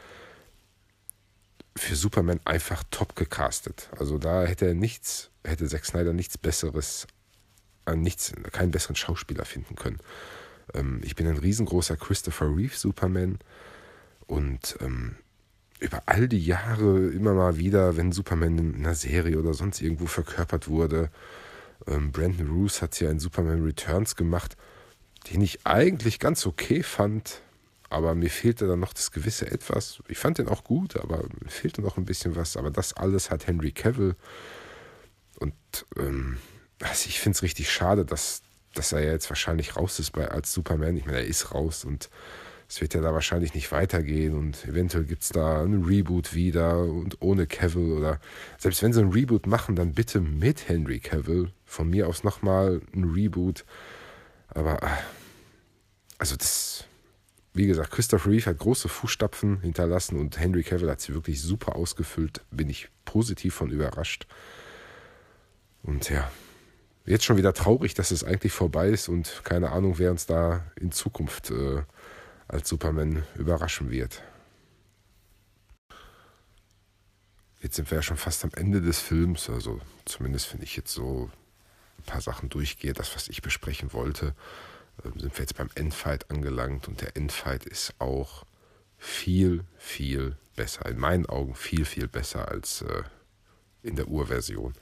Für 1.76 1.96
Superman 1.96 2.40
einfach 2.46 2.84
top 2.92 3.16
gecastet. 3.16 3.90
Also 3.98 4.18
da 4.18 4.44
hätte 4.46 4.68
er 4.68 4.74
nichts, 4.74 5.32
hätte 5.44 5.68
Zack 5.68 5.86
Snyder 5.86 6.14
nichts 6.14 6.38
Besseres, 6.38 7.08
äh, 7.86 7.96
nichts, 7.96 8.34
keinen 8.52 8.72
besseren 8.72 8.96
Schauspieler 8.96 9.46
finden 9.46 9.76
können. 9.76 10.00
Ähm, 10.74 11.02
ich 11.04 11.16
bin 11.16 11.28
ein 11.28 11.38
riesengroßer 11.38 11.98
Christopher 11.98 12.48
Reeve 12.48 12.76
Superman 12.76 13.40
und 14.28 14.78
ähm, 14.82 15.16
über 15.80 16.04
all 16.06 16.28
die 16.28 16.44
Jahre 16.46 17.10
immer 17.10 17.34
mal 17.34 17.58
wieder, 17.58 17.96
wenn 17.96 18.12
Superman 18.12 18.58
in 18.58 18.76
einer 18.76 18.96
Serie 18.96 19.40
oder 19.40 19.54
sonst 19.54 19.82
irgendwo 19.82 20.08
verkörpert 20.08 20.68
wurde, 20.68 21.10
ähm, 21.88 22.12
Brandon 22.12 22.50
Roos 22.50 22.82
hat 22.82 23.00
ja 23.00 23.10
in 23.10 23.20
Superman 23.20 23.64
Returns 23.64 24.16
gemacht, 24.16 24.58
den 25.32 25.42
ich 25.42 25.66
eigentlich 25.66 26.20
ganz 26.20 26.46
okay 26.46 26.84
fand, 26.84 27.42
aber 27.90 28.14
mir 28.16 28.30
fehlte 28.30 28.68
dann 28.68 28.80
noch 28.80 28.94
das 28.94 29.12
gewisse 29.12 29.50
Etwas. 29.50 30.02
Ich 30.08 30.18
fand 30.18 30.38
den 30.38 30.48
auch 30.48 30.64
gut, 30.64 30.96
aber 30.96 31.24
mir 31.44 31.50
fehlte 31.50 31.82
noch 31.82 31.98
ein 31.98 32.06
bisschen 32.06 32.36
was. 32.36 32.56
Aber 32.56 32.70
das 32.70 32.94
alles 32.94 33.32
hat 33.32 33.48
Henry 33.48 33.72
Cavill. 33.72 34.16
Und 35.40 35.56
ähm, 35.98 36.38
also 36.82 37.08
ich 37.08 37.20
finde 37.20 37.36
es 37.36 37.44
richtig 37.44 37.72
schade, 37.72 38.06
dass, 38.06 38.44
dass 38.76 38.92
er 38.92 39.04
jetzt 39.04 39.30
wahrscheinlich 39.30 39.76
raus 39.76 40.00
ist 40.00 40.12
bei, 40.12 40.30
als 40.30 40.54
Superman. 40.54 40.98
Ich 40.98 41.06
meine, 41.06 41.18
er 41.18 41.26
ist 41.26 41.54
raus 41.54 41.84
und 41.84 42.10
es 42.70 42.82
wird 42.82 42.94
ja 42.94 43.02
da 43.02 43.14
wahrscheinlich 43.14 43.56
nicht 43.56 43.72
weitergehen 43.72 44.36
und 44.36 44.64
eventuell 44.66 45.04
gibt 45.04 45.24
es 45.24 45.30
da 45.30 45.62
einen 45.62 45.84
Reboot 45.84 46.36
wieder 46.36 46.78
und 46.78 47.18
ohne 47.20 47.48
Cavill 47.48 47.94
oder 47.94 48.20
selbst 48.60 48.84
wenn 48.84 48.94
sie 48.94 49.02
einen 49.02 49.12
Reboot 49.12 49.48
machen, 49.48 49.76
dann 49.76 49.94
bitte 49.94 50.22
mit 50.22 50.70
Henry 50.70 51.00
Cavill. 51.00 51.52
Von 51.66 51.90
mir 51.90 52.08
aus 52.08 52.24
nochmal 52.24 52.82
ein 52.94 53.06
Reboot. 53.06 53.66
Aber 54.50 54.84
ah, 54.84 54.98
also 56.20 56.36
das, 56.36 56.86
wie 57.54 57.66
gesagt, 57.66 57.90
Christopher 57.90 58.30
Reeve 58.30 58.46
hat 58.46 58.60
große 58.60 58.88
Fußstapfen 58.88 59.62
hinterlassen 59.62 60.20
und 60.20 60.40
Henry 60.40 60.62
Cavill 60.62 60.92
hat 60.92 61.02
sie 61.02 61.16
wirklich 61.16 61.42
super 61.42 61.76
ausgefüllt. 61.76 62.42
Bin 62.52 62.70
ich 62.70 62.90
positiv 63.04 63.56
von 63.56 63.72
überrascht. 63.72 64.28
Und 65.82 66.12
ja, 66.12 66.32
jetzt 67.08 67.26
schon 67.26 67.38
wieder 67.38 67.54
traurig, 67.54 67.96
dass 67.96 68.12
es 68.12 68.24
eigentlich 68.24 68.54
vorbei 68.54 68.90
ist 68.90 69.10
und 69.10 69.42
keine 69.44 69.72
Ahnung, 69.72 69.98
wer 69.98 70.12
uns 70.12 70.28
da 70.28 70.66
in 70.80 70.92
Zukunft 70.92 71.50
äh, 71.50 71.82
als 72.50 72.68
Superman 72.68 73.24
überraschen 73.36 73.90
wird. 73.92 74.22
Jetzt 77.62 77.76
sind 77.76 77.90
wir 77.92 77.98
ja 77.98 78.02
schon 78.02 78.18
fast 78.18 78.44
am 78.44 78.52
Ende 78.56 78.82
des 78.82 79.00
Films, 79.00 79.50
also 79.50 79.80
zumindest 80.06 80.54
wenn 80.54 80.62
ich 80.62 80.76
jetzt 80.76 80.92
so 80.92 81.30
ein 81.98 82.04
paar 82.04 82.22
Sachen 82.22 82.50
durchgehe, 82.50 82.94
das, 82.94 83.16
was 83.16 83.28
ich 83.28 83.42
besprechen 83.42 83.94
wollte, 83.94 84.34
ähm, 85.06 85.20
sind 85.20 85.38
wir 85.38 85.42
jetzt 85.42 85.58
beim 85.58 85.70
Endfight 85.76 86.30
angelangt 86.32 86.88
und 86.88 87.02
der 87.02 87.16
Endfight 87.16 87.66
ist 87.66 87.94
auch 88.00 88.46
viel, 88.98 89.64
viel 89.78 90.36
besser, 90.56 90.86
in 90.88 90.98
meinen 90.98 91.26
Augen 91.28 91.54
viel, 91.54 91.86
viel 91.86 92.08
besser 92.08 92.48
als 92.48 92.82
äh, 92.82 93.04
in 93.84 93.96
der 93.96 94.08
Urversion. 94.08 94.74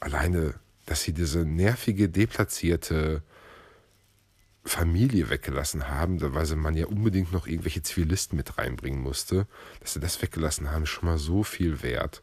Alleine, 0.00 0.54
dass 0.86 1.02
sie 1.02 1.12
diese 1.12 1.44
nervige, 1.44 2.08
deplatzierte 2.08 3.22
Familie 4.64 5.30
weggelassen 5.30 5.88
haben, 5.88 6.20
weil 6.20 6.56
man 6.56 6.76
ja 6.76 6.86
unbedingt 6.86 7.32
noch 7.32 7.46
irgendwelche 7.46 7.82
Zivilisten 7.82 8.36
mit 8.36 8.58
reinbringen 8.58 9.00
musste, 9.00 9.46
dass 9.80 9.94
sie 9.94 10.00
das 10.00 10.20
weggelassen 10.20 10.70
haben, 10.70 10.86
schon 10.86 11.06
mal 11.06 11.18
so 11.18 11.42
viel 11.42 11.82
wert. 11.82 12.22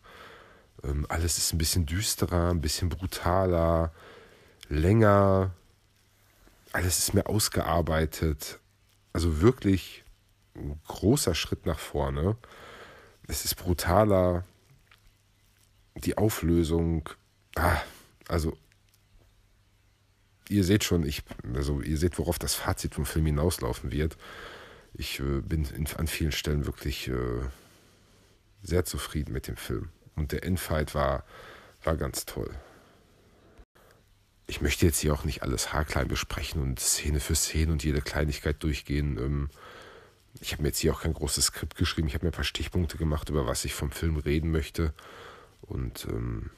Ähm, 0.83 1.05
alles 1.09 1.37
ist 1.37 1.53
ein 1.53 1.57
bisschen 1.57 1.85
düsterer, 1.85 2.51
ein 2.51 2.61
bisschen 2.61 2.89
brutaler, 2.89 3.91
länger, 4.69 5.51
alles 6.73 6.99
ist 6.99 7.13
mehr 7.13 7.27
ausgearbeitet. 7.27 8.59
Also 9.13 9.41
wirklich 9.41 10.03
ein 10.55 10.79
großer 10.87 11.33
Schritt 11.33 11.65
nach 11.65 11.79
vorne. 11.79 12.37
Es 13.27 13.45
ist 13.45 13.55
brutaler, 13.55 14.43
die 15.95 16.17
Auflösung, 16.17 17.09
ah, 17.55 17.81
also 18.27 18.55
ihr 20.49 20.63
seht 20.63 20.83
schon, 20.83 21.03
ich, 21.03 21.23
also 21.53 21.81
ihr 21.81 21.97
seht, 21.97 22.17
worauf 22.17 22.39
das 22.39 22.55
Fazit 22.55 22.95
vom 22.95 23.05
Film 23.05 23.25
hinauslaufen 23.25 23.91
wird. 23.91 24.17
Ich 24.93 25.19
äh, 25.19 25.41
bin 25.41 25.65
in, 25.65 25.87
an 25.97 26.07
vielen 26.07 26.31
Stellen 26.31 26.65
wirklich 26.65 27.07
äh, 27.07 27.41
sehr 28.63 28.85
zufrieden 28.85 29.33
mit 29.33 29.47
dem 29.47 29.57
Film. 29.57 29.89
Und 30.15 30.31
der 30.31 30.43
Endfight 30.43 30.95
war, 30.95 31.23
war 31.83 31.95
ganz 31.97 32.25
toll. 32.25 32.53
Ich 34.47 34.61
möchte 34.61 34.85
jetzt 34.85 34.99
hier 34.99 35.13
auch 35.13 35.25
nicht 35.25 35.43
alles 35.43 35.73
haarklein 35.73 36.07
besprechen 36.07 36.61
und 36.61 36.79
Szene 36.79 37.19
für 37.19 37.35
Szene 37.35 37.71
und 37.71 37.83
jede 37.83 38.01
Kleinigkeit 38.01 38.63
durchgehen. 38.63 39.17
Ähm, 39.17 39.49
ich 40.39 40.53
habe 40.53 40.63
mir 40.63 40.69
jetzt 40.69 40.79
hier 40.79 40.93
auch 40.93 41.01
kein 41.01 41.13
großes 41.13 41.45
Skript 41.45 41.75
geschrieben. 41.75 42.07
Ich 42.07 42.13
habe 42.13 42.25
mir 42.25 42.31
ein 42.31 42.35
paar 42.35 42.43
Stichpunkte 42.43 42.97
gemacht, 42.97 43.29
über 43.29 43.45
was 43.45 43.65
ich 43.65 43.73
vom 43.73 43.91
Film 43.91 44.17
reden 44.17 44.51
möchte. 44.51 44.93
Und 45.61 46.07
ähm, 46.09 46.51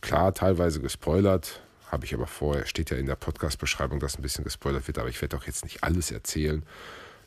klar 0.00 0.34
teilweise 0.34 0.80
gespoilert, 0.80 1.62
habe 1.86 2.04
ich 2.04 2.14
aber 2.14 2.26
vorher, 2.26 2.66
steht 2.66 2.90
ja 2.90 2.96
in 2.96 3.06
der 3.06 3.16
Podcast-Beschreibung, 3.16 4.00
dass 4.00 4.18
ein 4.18 4.22
bisschen 4.22 4.44
gespoilert 4.44 4.86
wird, 4.86 4.98
aber 4.98 5.08
ich 5.08 5.20
werde 5.20 5.36
auch 5.36 5.44
jetzt 5.44 5.64
nicht 5.64 5.84
alles 5.84 6.10
erzählen, 6.10 6.64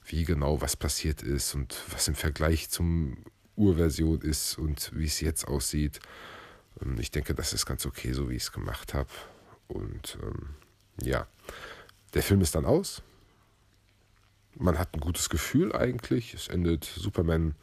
wie 0.06 0.26
genau 0.26 0.62
was 0.62 0.76
passiert 0.76 1.22
ist 1.22 1.56
und 1.56 1.82
was 1.92 2.08
im 2.08 2.16
Vergleich 2.16 2.70
zum 2.70 3.18
Urversion 3.56 4.22
ist 4.22 4.58
und 4.58 4.92
wie 4.94 5.06
es 5.06 5.22
jetzt 5.22 5.48
aussieht. 5.48 6.00
Ähm, 6.82 6.98
ich 7.00 7.12
denke, 7.12 7.34
das 7.36 7.54
ist 7.54 7.66
ganz 7.66 7.86
okay, 7.86 8.14
so 8.14 8.30
wie 8.30 8.36
ich 8.36 8.44
es 8.44 8.52
gemacht 8.52 8.94
habe. 8.94 9.10
Und 9.68 10.18
ähm, 10.24 10.50
ja, 11.02 11.28
der 12.14 12.24
Film 12.24 12.42
ist 12.42 12.56
dann 12.56 12.66
aus. 12.66 13.02
Man 14.56 14.78
hat 14.80 14.94
ein 14.94 15.00
gutes 15.00 15.30
Gefühl 15.30 15.74
eigentlich. 15.74 16.34
Es 16.34 16.48
endet, 16.48 16.84
Superman 16.84 17.56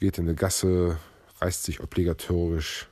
geht 0.00 0.18
in 0.18 0.26
eine 0.26 0.34
Gasse, 0.34 0.98
reißt 1.40 1.62
sich 1.64 1.80
obligatorisch 1.80 2.88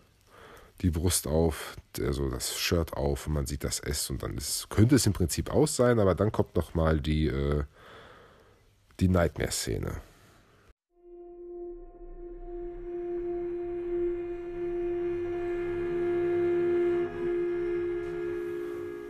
die 0.80 0.90
Brust 0.90 1.26
auf, 1.26 1.76
also 1.98 2.30
das 2.30 2.58
Shirt 2.58 2.94
auf 2.94 3.26
und 3.26 3.34
man 3.34 3.46
sieht 3.46 3.64
das 3.64 3.80
S 3.80 4.08
und 4.10 4.22
dann 4.22 4.36
ist, 4.36 4.70
könnte 4.70 4.94
es 4.94 5.06
im 5.06 5.12
Prinzip 5.12 5.50
aus 5.50 5.76
sein, 5.76 5.98
aber 5.98 6.14
dann 6.14 6.32
kommt 6.32 6.56
nochmal 6.56 7.00
die, 7.00 7.26
äh, 7.26 7.64
die 8.98 9.08
Nightmare-Szene. 9.08 10.00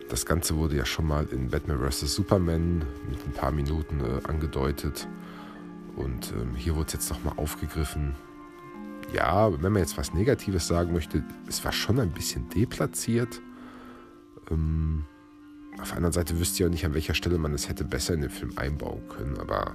Das 0.08 0.26
Ganze 0.26 0.56
wurde 0.56 0.76
ja 0.76 0.84
schon 0.84 1.06
mal 1.06 1.24
in 1.30 1.50
Batman 1.50 1.78
vs. 1.78 2.12
Superman 2.16 2.84
mit 3.08 3.24
ein 3.24 3.32
paar 3.32 3.52
Minuten 3.52 4.00
äh, 4.00 4.26
angedeutet. 4.26 5.06
Und 5.94 6.32
ähm, 6.32 6.56
hier 6.56 6.74
wurde 6.74 6.88
es 6.88 6.92
jetzt 6.94 7.10
nochmal 7.10 7.34
aufgegriffen 7.36 8.16
ja, 9.14 9.52
wenn 9.52 9.72
man 9.72 9.82
jetzt 9.82 9.98
was 9.98 10.14
Negatives 10.14 10.66
sagen 10.66 10.92
möchte, 10.92 11.24
es 11.48 11.64
war 11.64 11.72
schon 11.72 11.98
ein 12.00 12.10
bisschen 12.10 12.48
deplatziert. 12.50 13.40
Ähm, 14.50 15.04
auf 15.80 15.88
der 15.88 15.96
anderen 15.96 16.12
Seite 16.12 16.38
wüsste 16.38 16.62
ich 16.62 16.66
auch 16.66 16.70
nicht, 16.70 16.84
an 16.84 16.94
welcher 16.94 17.14
Stelle 17.14 17.38
man 17.38 17.54
es 17.54 17.68
hätte 17.68 17.84
besser 17.84 18.14
in 18.14 18.20
den 18.20 18.30
Film 18.30 18.52
einbauen 18.56 19.02
können. 19.08 19.38
Aber 19.38 19.74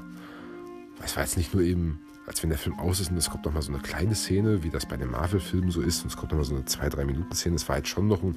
es 1.04 1.16
war 1.16 1.24
jetzt 1.24 1.38
nicht 1.38 1.54
nur 1.54 1.64
eben, 1.64 2.00
als 2.28 2.44
wenn 2.44 2.50
der 2.50 2.60
Film 2.60 2.80
aus 2.80 3.00
ist 3.00 3.12
und 3.12 3.18
es 3.18 3.30
kommt 3.30 3.46
nochmal 3.46 3.62
so 3.62 3.72
eine 3.72 3.82
kleine 3.82 4.16
Szene, 4.16 4.64
wie 4.64 4.70
das 4.70 4.86
bei 4.86 4.98
den 4.98 5.12
Marvel-Filmen 5.12 5.72
so 5.72 5.82
ist, 5.82 6.04
und 6.04 6.12
es 6.12 6.18
kommt 6.18 6.32
nochmal 6.32 6.46
so 6.46 6.56
eine 6.56 6.64
2-3-Minuten-Szene. 6.66 7.56
Es 7.56 7.68
war 7.70 7.78
jetzt 7.78 7.90
schon 7.90 8.08
noch 8.08 8.24
ein 8.24 8.36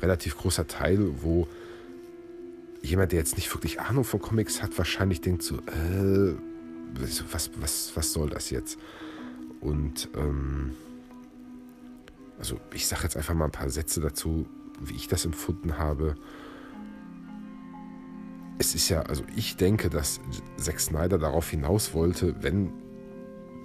relativ 0.00 0.36
großer 0.36 0.66
Teil, 0.66 1.22
wo 1.22 1.48
jemand, 2.82 3.12
der 3.12 3.18
jetzt 3.18 3.36
nicht 3.36 3.52
wirklich 3.54 3.80
Ahnung 3.80 4.04
von 4.04 4.20
Comics 4.20 4.62
hat, 4.62 4.76
wahrscheinlich 4.78 5.20
denkt 5.20 5.42
so, 5.42 5.56
äh, 5.56 6.34
was, 7.30 7.50
was, 7.60 7.92
was 7.94 8.12
soll 8.12 8.30
das 8.30 8.50
jetzt? 8.50 8.78
Und 9.60 10.08
ähm, 10.16 10.72
also 12.38 12.60
ich 12.72 12.86
sage 12.86 13.02
jetzt 13.04 13.16
einfach 13.16 13.34
mal 13.34 13.46
ein 13.46 13.50
paar 13.50 13.70
Sätze 13.70 14.00
dazu, 14.00 14.46
wie 14.80 14.94
ich 14.94 15.08
das 15.08 15.24
empfunden 15.24 15.78
habe. 15.78 16.14
Es 18.58 18.74
ist 18.74 18.88
ja, 18.88 19.02
also 19.02 19.24
ich 19.36 19.56
denke, 19.56 19.88
dass 19.90 20.20
Zack 20.56 20.80
Snyder 20.80 21.18
darauf 21.18 21.50
hinaus 21.50 21.94
wollte, 21.94 22.42
wenn 22.42 22.72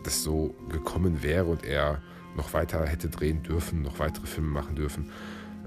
das 0.04 0.24
so 0.24 0.56
gekommen 0.70 1.24
wäre 1.24 1.46
und 1.46 1.64
er 1.64 2.02
noch 2.36 2.54
weiter 2.54 2.86
hätte 2.86 3.10
drehen 3.10 3.44
dürfen, 3.44 3.82
noch 3.82 4.00
weitere 4.00 4.26
Filme 4.26 4.50
machen 4.50 4.76
dürfen. 4.76 5.12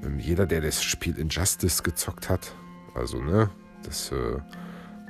Ähm, 0.03 0.19
jeder, 0.19 0.47
der 0.47 0.61
das 0.61 0.83
Spiel 0.83 1.17
Injustice 1.19 1.83
gezockt 1.83 2.29
hat, 2.29 2.55
also 2.95 3.23
ne, 3.23 3.51
das, 3.83 4.13
äh, 4.13 4.39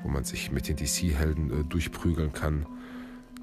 wo 0.02 0.08
man 0.08 0.24
sich 0.24 0.50
mit 0.50 0.68
den 0.68 0.76
DC-Helden 0.76 1.50
äh, 1.50 1.64
durchprügeln 1.64 2.32
kann, 2.32 2.66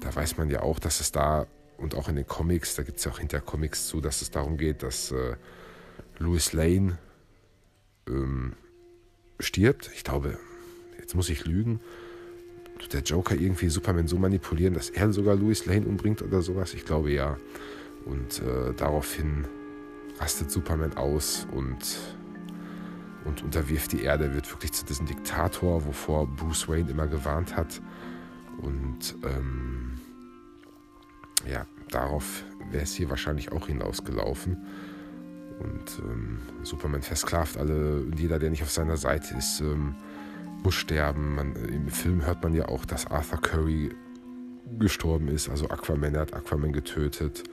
da 0.00 0.14
weiß 0.14 0.38
man 0.38 0.50
ja 0.50 0.62
auch, 0.62 0.78
dass 0.78 1.00
es 1.00 1.12
da 1.12 1.46
und 1.78 1.94
auch 1.94 2.08
in 2.08 2.16
den 2.16 2.26
Comics, 2.26 2.76
da 2.76 2.82
gibt 2.82 2.98
es 2.98 3.04
ja 3.04 3.12
auch 3.12 3.18
hinter 3.18 3.40
Comics 3.40 3.88
zu, 3.88 4.00
dass 4.00 4.22
es 4.22 4.30
darum 4.30 4.56
geht, 4.56 4.82
dass 4.82 5.10
äh, 5.12 5.36
Louis 6.18 6.52
Lane 6.52 6.98
ähm, 8.08 8.54
stirbt. 9.40 9.90
Ich 9.94 10.04
glaube, 10.04 10.38
jetzt 10.98 11.14
muss 11.14 11.28
ich 11.28 11.44
lügen. 11.44 11.80
Tut 12.78 12.92
der 12.92 13.02
Joker 13.02 13.34
irgendwie 13.34 13.68
Superman 13.68 14.08
so 14.08 14.18
manipulieren, 14.18 14.74
dass 14.74 14.90
er 14.90 15.12
sogar 15.12 15.36
Louis 15.36 15.66
Lane 15.66 15.86
umbringt 15.86 16.22
oder 16.22 16.42
sowas? 16.42 16.74
Ich 16.74 16.84
glaube 16.84 17.10
ja. 17.10 17.36
Und 18.04 18.40
äh, 18.42 18.74
daraufhin 18.76 19.46
rastet 20.18 20.50
Superman 20.50 20.96
aus 20.96 21.46
und 21.52 21.76
und 23.24 23.42
unterwirft 23.42 23.92
die 23.92 24.02
Erde, 24.02 24.34
wird 24.34 24.50
wirklich 24.50 24.72
zu 24.72 24.84
diesem 24.84 25.06
Diktator, 25.06 25.84
wovor 25.86 26.26
Bruce 26.26 26.68
Wayne 26.68 26.90
immer 26.90 27.06
gewarnt 27.06 27.56
hat. 27.56 27.80
Und 28.60 29.16
ähm, 29.24 29.93
ja, 31.50 31.66
darauf 31.90 32.44
wäre 32.70 32.84
es 32.84 32.94
hier 32.94 33.10
wahrscheinlich 33.10 33.52
auch 33.52 33.66
hinausgelaufen. 33.66 34.56
Und 35.60 36.02
ähm, 36.04 36.38
Superman 36.62 37.02
versklavt 37.02 37.56
alle 37.56 38.00
und 38.00 38.18
jeder, 38.18 38.38
der 38.38 38.50
nicht 38.50 38.62
auf 38.62 38.70
seiner 38.70 38.96
Seite 38.96 39.36
ist, 39.36 39.60
ähm, 39.60 39.94
muss 40.62 40.74
sterben. 40.74 41.36
Man, 41.36 41.54
Im 41.56 41.88
Film 41.88 42.26
hört 42.26 42.42
man 42.42 42.54
ja 42.54 42.68
auch, 42.68 42.84
dass 42.84 43.06
Arthur 43.06 43.40
Curry 43.40 43.90
gestorben 44.78 45.28
ist, 45.28 45.48
also 45.48 45.68
Aquaman 45.68 46.16
hat 46.16 46.34
Aquaman 46.34 46.72
getötet. 46.72 47.44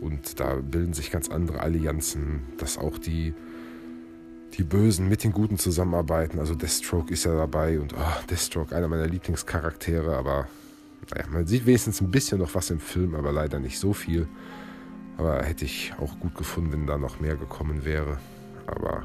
Und 0.00 0.40
da 0.40 0.56
bilden 0.56 0.92
sich 0.92 1.10
ganz 1.10 1.30
andere 1.30 1.60
Allianzen, 1.60 2.42
dass 2.58 2.78
auch 2.78 2.98
die, 2.98 3.34
die 4.54 4.62
Bösen 4.62 5.08
mit 5.08 5.24
den 5.24 5.32
Guten 5.32 5.58
zusammenarbeiten. 5.58 6.38
Also 6.38 6.54
Deathstroke 6.54 7.12
ist 7.12 7.24
ja 7.24 7.34
dabei 7.34 7.80
und 7.80 7.94
oh, 7.94 8.24
Deathstroke, 8.30 8.76
einer 8.76 8.88
meiner 8.88 9.06
Lieblingscharaktere, 9.06 10.16
aber 10.16 10.48
naja, 11.10 11.26
man 11.30 11.46
sieht 11.46 11.66
wenigstens 11.66 12.00
ein 12.00 12.10
bisschen 12.10 12.38
noch 12.38 12.54
was 12.54 12.70
im 12.70 12.80
Film, 12.80 13.14
aber 13.14 13.32
leider 13.32 13.58
nicht 13.58 13.78
so 13.78 13.92
viel. 13.92 14.28
Aber 15.18 15.42
hätte 15.42 15.64
ich 15.64 15.92
auch 16.00 16.18
gut 16.20 16.34
gefunden, 16.34 16.72
wenn 16.72 16.86
da 16.86 16.98
noch 16.98 17.20
mehr 17.20 17.36
gekommen 17.36 17.84
wäre. 17.84 18.18
Aber 18.66 19.04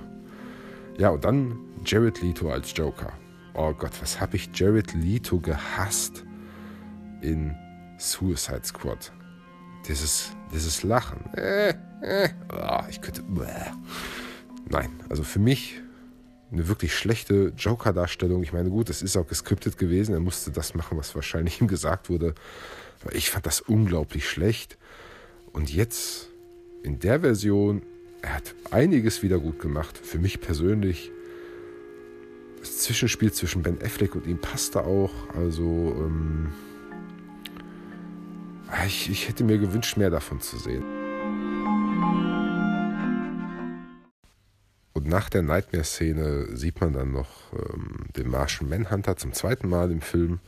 ja, 0.98 1.10
und 1.10 1.24
dann 1.24 1.58
Jared 1.86 2.22
Leto 2.22 2.51
als 2.51 2.74
Joker. 2.75 3.13
Oh 3.53 3.74
Gott, 3.74 3.91
was 4.01 4.20
habe 4.20 4.36
ich 4.36 4.50
Jared 4.53 4.93
Leto 4.93 5.39
gehasst 5.39 6.25
in 7.22 7.55
Suicide 7.98 8.63
Squad. 8.63 9.12
Dieses, 9.88 10.31
dieses 10.53 10.84
Lachen. 10.84 11.34
Äh, 11.34 11.74
äh, 12.01 12.29
oh, 12.51 12.81
ich 12.89 13.01
könnte. 13.01 13.24
Bäh. 13.24 13.46
Nein, 14.70 14.89
also 15.10 15.24
für 15.24 15.39
mich 15.39 15.81
eine 16.51 16.67
wirklich 16.67 16.93
schlechte 16.93 17.53
Joker-Darstellung. 17.58 18.43
Ich 18.43 18.53
meine, 18.53 18.70
gut, 18.70 18.89
es 18.89 19.01
ist 19.01 19.15
auch 19.15 19.27
geskriptet 19.27 19.77
gewesen. 19.77 20.13
Er 20.13 20.20
musste 20.20 20.51
das 20.51 20.74
machen, 20.74 20.98
was 20.98 21.15
wahrscheinlich 21.15 21.62
ihm 21.62 21.67
gesagt 21.67 22.10
wurde. 22.10 22.36
Aber 23.03 23.15
ich 23.15 23.29
fand 23.29 23.46
das 23.46 23.62
unglaublich 23.62 24.29
schlecht. 24.29 24.77
Und 25.53 25.74
jetzt 25.74 26.29
in 26.84 27.00
der 27.00 27.22
Version, 27.22 27.81
er 28.22 28.36
hat 28.36 28.55
einiges 28.70 29.24
wieder 29.24 29.39
gut 29.39 29.60
gemacht. 29.60 29.98
Für 29.98 30.20
mich 30.20 30.41
persönlich. 30.41 31.12
Das 32.60 32.79
Zwischenspiel 32.79 33.31
zwischen 33.31 33.63
Ben 33.63 33.81
Affleck 33.81 34.13
und 34.13 34.27
ihm 34.27 34.39
passte 34.39 34.84
auch. 34.84 35.13
Also, 35.36 35.96
ähm, 35.98 36.50
ich, 38.86 39.10
ich 39.10 39.27
hätte 39.27 39.43
mir 39.43 39.58
gewünscht, 39.58 39.98
mehr 39.98 40.10
davon 40.10 40.41
zu 40.41 40.58
sehen. 40.58 41.00
Und 45.01 45.08
nach 45.08 45.31
der 45.31 45.41
Nightmare-Szene 45.41 46.55
sieht 46.55 46.79
man 46.79 46.93
dann 46.93 47.12
noch 47.12 47.51
ähm, 47.53 48.05
den 48.15 48.29
Martian 48.29 48.70
Manhunter 48.70 49.17
zum 49.17 49.34
zweiten 49.34 49.67
Mal 49.67 49.89
im 49.89 50.00
Film, 50.00 50.41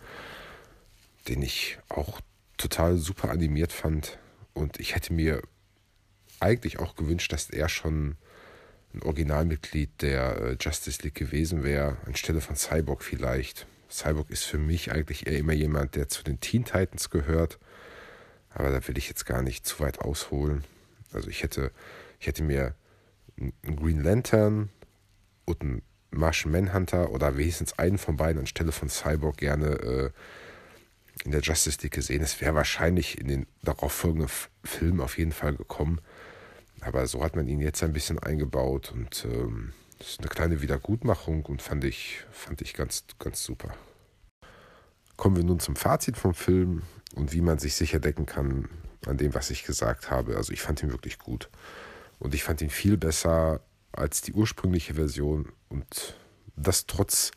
den 1.27 1.41
ich 1.41 1.79
auch 1.89 2.22
total 2.57 2.98
super 2.98 3.31
animiert 3.31 3.74
fand. 3.74 4.19
Und 4.53 4.79
ich 4.79 4.93
hätte 4.93 5.12
mir 5.12 5.41
eigentlich 6.39 6.77
auch 6.77 6.95
gewünscht, 6.95 7.33
dass 7.33 7.50
er 7.50 7.67
schon 7.67 8.15
ein 8.93 9.01
Originalmitglied 9.01 10.03
der 10.03 10.38
äh, 10.38 10.57
Justice 10.62 11.01
League 11.01 11.15
gewesen 11.15 11.63
wäre, 11.63 11.98
anstelle 12.05 12.39
von 12.39 12.55
Cyborg 12.55 13.03
vielleicht. 13.03 13.65
Cyborg 13.89 14.29
ist 14.29 14.43
für 14.43 14.60
mich 14.60 14.91
eigentlich 14.91 15.25
eher 15.25 15.39
immer 15.39 15.53
jemand, 15.53 15.95
der 15.95 16.10
zu 16.10 16.22
den 16.22 16.41
Teen 16.41 16.63
Titans 16.63 17.10
gehört. 17.10 17.57
Aber 18.51 18.69
da 18.69 18.88
will 18.88 19.00
ich 19.00 19.07
jetzt 19.07 19.25
gar 19.25 19.41
nicht 19.41 19.65
zu 19.65 19.79
weit 19.79 19.98
ausholen. 19.98 20.63
Also 21.12 21.28
ich 21.28 21.41
hätte, 21.41 21.71
ich 22.19 22.28
hätte 22.28 22.43
mir 22.43 22.75
Green 23.63 24.04
Lantern 24.04 24.69
und 25.46 25.62
einen 25.62 25.82
Martian 26.12 26.52
Manhunter 26.52 27.12
oder 27.12 27.38
wenigstens 27.38 27.78
einen 27.80 27.98
von 27.98 28.17
beiden 28.17 28.39
anstelle 28.39 28.72
von 28.72 28.89
Cyborg 28.89 29.38
gerne 29.38 29.67
äh, 29.67 30.10
in 31.26 31.32
der 31.32 31.41
Justice 31.41 31.80
League 31.82 31.93
gesehen. 31.93 32.22
Es 32.22 32.39
wäre 32.41 32.56
wahrscheinlich 32.56 33.19
in 33.19 33.28
den 33.28 33.48
darauffolgenden 33.63 34.30
Filmen 34.63 35.02
auf 35.02 35.17
jeden 35.17 35.32
Fall 35.32 35.56
gekommen. 35.56 36.02
Aber 36.82 37.08
so 37.08 37.24
hat 37.24 37.36
man 37.36 37.48
ihn 37.48 37.62
jetzt 37.62 37.84
ein 37.84 37.93
bisschen 37.93 38.19
eingebaut 38.19 38.91
und 38.91 39.26
ähm, 39.26 39.74
das 40.00 40.10
ist 40.10 40.19
eine 40.19 40.28
kleine 40.28 40.62
Wiedergutmachung 40.62 41.46
und 41.46 41.62
fand 41.62 41.86
ich, 41.86 42.26
fand 42.32 42.62
ich 42.62 42.74
ganz, 42.74 43.06
ganz 43.19 43.41
super. 43.43 43.74
Kommen 45.15 45.38
wir 45.38 45.43
nun 45.43 45.60
zum 45.60 45.76
Fazit 45.76 46.17
vom 46.17 46.34
Film 46.34 46.82
und 47.15 47.32
wie 47.32 47.41
man 47.41 47.60
sich 47.60 47.76
sicher 47.76 48.00
decken 48.00 48.26
kann 48.26 48.67
an 49.06 49.17
dem, 49.17 49.34
was 49.34 49.50
ich 49.50 49.63
gesagt 49.63 50.10
habe. 50.10 50.36
Also 50.36 50.52
ich 50.52 50.62
fand 50.62 50.84
ihn 50.84 50.91
wirklich 50.91 51.19
gut. 51.19 51.50
Und 52.19 52.34
ich 52.34 52.43
fand 52.43 52.62
ihn 52.62 52.69
viel 52.69 52.97
besser 52.97 53.62
als 53.91 54.21
die 54.21 54.34
ursprüngliche 54.34 54.95
Version. 54.95 55.52
Und 55.69 56.15
das 56.56 56.86
trotz, 56.86 57.32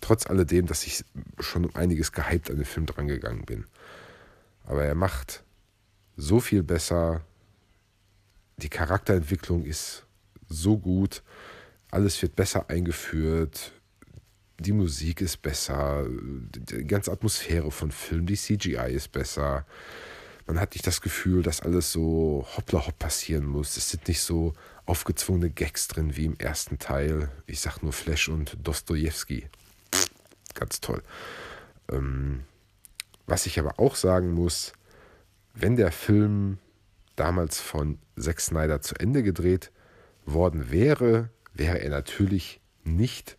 trotz 0.00 0.26
alledem, 0.26 0.66
dass 0.66 0.86
ich 0.86 1.04
schon 1.38 1.64
um 1.64 1.74
einiges 1.74 2.12
gehypt 2.12 2.50
an 2.50 2.56
den 2.56 2.64
Film 2.64 2.86
drangegangen 2.86 3.44
bin. 3.44 3.66
Aber 4.64 4.84
er 4.84 4.94
macht 4.94 5.44
so 6.16 6.40
viel 6.40 6.62
besser. 6.62 7.22
Die 8.58 8.68
Charakterentwicklung 8.68 9.64
ist 9.64 10.06
so 10.48 10.78
gut. 10.78 11.22
Alles 11.90 12.20
wird 12.22 12.36
besser 12.36 12.68
eingeführt 12.68 13.72
die 14.62 14.72
Musik 14.72 15.20
ist 15.20 15.42
besser, 15.42 16.06
die 16.08 16.86
ganze 16.86 17.12
Atmosphäre 17.12 17.70
von 17.70 17.90
Film, 17.90 18.26
die 18.26 18.36
CGI 18.36 18.92
ist 18.92 19.12
besser. 19.12 19.66
Man 20.52 20.60
hat 20.60 20.74
nicht 20.74 20.86
das 20.86 21.00
Gefühl, 21.00 21.42
dass 21.42 21.62
alles 21.62 21.92
so 21.92 22.46
hoppla 22.54 22.86
hopp 22.86 22.98
passieren 22.98 23.46
muss. 23.46 23.78
Es 23.78 23.88
sind 23.88 24.06
nicht 24.06 24.20
so 24.20 24.52
aufgezwungene 24.84 25.48
Gags 25.48 25.88
drin 25.88 26.14
wie 26.14 26.26
im 26.26 26.36
ersten 26.36 26.78
Teil. 26.78 27.30
Ich 27.46 27.60
sag 27.60 27.82
nur 27.82 27.94
Flash 27.94 28.28
und 28.28 28.58
Dostoevsky. 28.62 29.48
Ganz 30.52 30.82
toll. 30.82 31.02
Ähm, 31.90 32.42
was 33.26 33.46
ich 33.46 33.58
aber 33.58 33.80
auch 33.80 33.94
sagen 33.94 34.32
muss, 34.32 34.74
wenn 35.54 35.76
der 35.76 35.90
Film 35.90 36.58
damals 37.16 37.58
von 37.58 37.98
Zack 38.18 38.38
Snyder 38.42 38.82
zu 38.82 38.94
Ende 38.96 39.22
gedreht 39.22 39.72
worden 40.26 40.70
wäre, 40.70 41.30
wäre 41.54 41.78
er 41.78 41.88
natürlich 41.88 42.60
nicht 42.84 43.38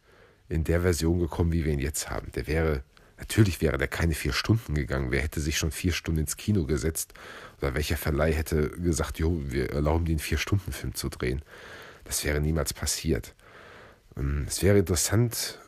in 0.50 0.64
der 0.64 0.82
Version 0.82 1.20
gekommen, 1.20 1.52
wie 1.52 1.64
wir 1.64 1.74
ihn 1.74 1.80
jetzt 1.80 2.10
haben. 2.10 2.32
Der 2.32 2.48
wäre, 2.48 2.84
natürlich 3.24 3.62
wäre 3.62 3.78
der 3.78 3.88
keine 3.88 4.14
vier 4.14 4.34
Stunden 4.34 4.76
gegangen. 4.76 5.12
Wer 5.12 5.22
hätte 5.22 5.40
sich 5.40 5.58
schon 5.58 5.72
vier 5.72 5.94
Stunden 5.94 6.22
ins 6.22 6.36
Kino 6.36 6.66
gesetzt? 6.66 7.14
Oder 7.60 7.74
welcher 7.74 7.96
Verleih 7.96 8.34
hätte 8.34 8.70
gesagt, 8.70 9.18
jo, 9.18 9.42
wir 9.46 9.72
erlauben 9.72 10.06
den 10.06 10.20
Vier-Stunden-Film 10.20 10.94
zu 10.94 11.08
drehen? 11.08 11.42
Das 12.04 12.26
wäre 12.26 12.42
niemals 12.42 12.74
passiert. 12.74 13.34
Ähm, 14.18 14.46
es 14.48 14.62
wäre 14.62 14.78
interessant 14.78 15.60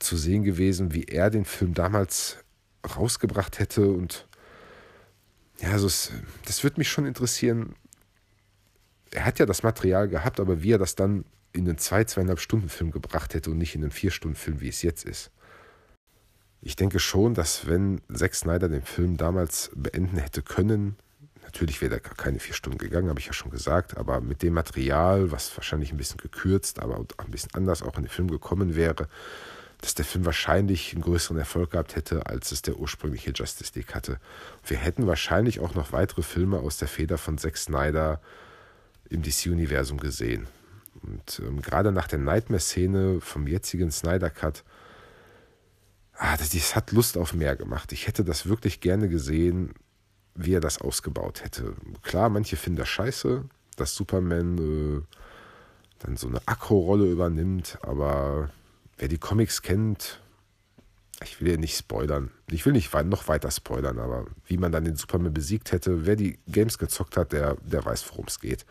zu 0.00 0.16
sehen 0.16 0.42
gewesen, 0.42 0.92
wie 0.92 1.04
er 1.04 1.30
den 1.30 1.44
Film 1.44 1.74
damals 1.74 2.38
rausgebracht 2.96 3.60
hätte 3.60 3.86
und 3.88 4.26
ja, 5.60 5.70
also 5.70 5.86
es, 5.86 6.10
das 6.44 6.64
würde 6.64 6.80
mich 6.80 6.90
schon 6.90 7.06
interessieren. 7.06 7.76
Er 9.12 9.24
hat 9.24 9.38
ja 9.38 9.46
das 9.46 9.62
Material 9.62 10.08
gehabt, 10.08 10.40
aber 10.40 10.62
wie 10.64 10.72
er 10.72 10.78
das 10.78 10.96
dann 10.96 11.24
in 11.52 11.68
einen 11.68 11.78
zwei, 11.78 12.02
zweieinhalb 12.02 12.40
Stunden 12.40 12.68
Film 12.68 12.90
gebracht 12.90 13.32
hätte 13.32 13.52
und 13.52 13.58
nicht 13.58 13.76
in 13.76 13.82
einen 13.82 13.92
vier 13.92 14.10
Stunden 14.10 14.36
Film, 14.36 14.60
wie 14.60 14.68
es 14.68 14.82
jetzt 14.82 15.04
ist. 15.04 15.30
Ich 16.66 16.76
denke 16.76 16.98
schon, 16.98 17.34
dass 17.34 17.66
wenn 17.66 18.00
Zack 18.10 18.34
Snyder 18.34 18.70
den 18.70 18.80
Film 18.80 19.18
damals 19.18 19.70
beenden 19.74 20.16
hätte 20.16 20.40
können, 20.40 20.96
natürlich 21.42 21.82
wäre 21.82 22.00
gar 22.00 22.14
keine 22.14 22.38
vier 22.38 22.54
Stunden 22.54 22.78
gegangen, 22.78 23.10
habe 23.10 23.20
ich 23.20 23.26
ja 23.26 23.34
schon 23.34 23.50
gesagt, 23.50 23.98
aber 23.98 24.22
mit 24.22 24.42
dem 24.42 24.54
Material, 24.54 25.30
was 25.30 25.54
wahrscheinlich 25.58 25.92
ein 25.92 25.98
bisschen 25.98 26.16
gekürzt, 26.16 26.80
aber 26.80 27.04
ein 27.18 27.30
bisschen 27.30 27.50
anders 27.52 27.82
auch 27.82 27.98
in 27.98 28.04
den 28.04 28.08
Film 28.08 28.30
gekommen 28.30 28.76
wäre, 28.76 29.08
dass 29.82 29.94
der 29.94 30.06
Film 30.06 30.24
wahrscheinlich 30.24 30.94
einen 30.94 31.02
größeren 31.02 31.36
Erfolg 31.36 31.72
gehabt 31.72 31.96
hätte, 31.96 32.24
als 32.24 32.50
es 32.50 32.62
der 32.62 32.78
ursprüngliche 32.78 33.32
Justice 33.32 33.72
League 33.74 33.94
hatte. 33.94 34.18
Wir 34.64 34.78
hätten 34.78 35.06
wahrscheinlich 35.06 35.60
auch 35.60 35.74
noch 35.74 35.92
weitere 35.92 36.22
Filme 36.22 36.60
aus 36.60 36.78
der 36.78 36.88
Feder 36.88 37.18
von 37.18 37.36
Zack 37.36 37.58
Snyder 37.58 38.22
im 39.10 39.20
DC-Universum 39.20 40.00
gesehen. 40.00 40.46
Und 41.02 41.42
ähm, 41.44 41.60
gerade 41.60 41.92
nach 41.92 42.08
der 42.08 42.20
Nightmare-Szene 42.20 43.20
vom 43.20 43.46
jetzigen 43.46 43.90
Snyder 43.90 44.30
Cut, 44.30 44.64
ah, 46.16 46.36
das, 46.36 46.50
das 46.50 46.76
hat 46.76 46.92
Lust 46.92 47.16
auf 47.16 47.34
mehr 47.34 47.56
gemacht. 47.56 47.92
Ich 47.92 48.06
hätte 48.06 48.24
das 48.24 48.46
wirklich 48.46 48.80
gerne 48.80 49.08
gesehen, 49.08 49.74
wie 50.34 50.54
er 50.54 50.60
das 50.60 50.80
ausgebaut 50.80 51.44
hätte. 51.44 51.74
Klar, 52.02 52.28
manche 52.28 52.56
finden 52.56 52.78
das 52.78 52.88
scheiße, 52.88 53.44
dass 53.76 53.94
Superman 53.94 54.58
äh, 54.58 55.02
dann 56.00 56.16
so 56.16 56.28
eine 56.28 56.40
Akro-Rolle 56.46 57.06
übernimmt, 57.06 57.78
aber 57.82 58.50
wer 58.98 59.08
die 59.08 59.18
Comics 59.18 59.62
kennt, 59.62 60.20
ich 61.22 61.40
will 61.40 61.52
ja 61.52 61.56
nicht 61.56 61.76
spoilern. 61.76 62.30
Ich 62.50 62.66
will 62.66 62.72
nicht 62.72 62.92
noch 63.04 63.28
weiter 63.28 63.50
spoilern, 63.50 63.98
aber 63.98 64.26
wie 64.46 64.56
man 64.56 64.72
dann 64.72 64.84
den 64.84 64.96
Superman 64.96 65.32
besiegt 65.32 65.72
hätte, 65.72 66.06
wer 66.06 66.16
die 66.16 66.38
Games 66.48 66.78
gezockt 66.78 67.16
hat, 67.16 67.32
der, 67.32 67.56
der 67.62 67.84
weiß, 67.84 68.10
worum 68.10 68.26
es 68.26 68.40
geht. 68.40 68.66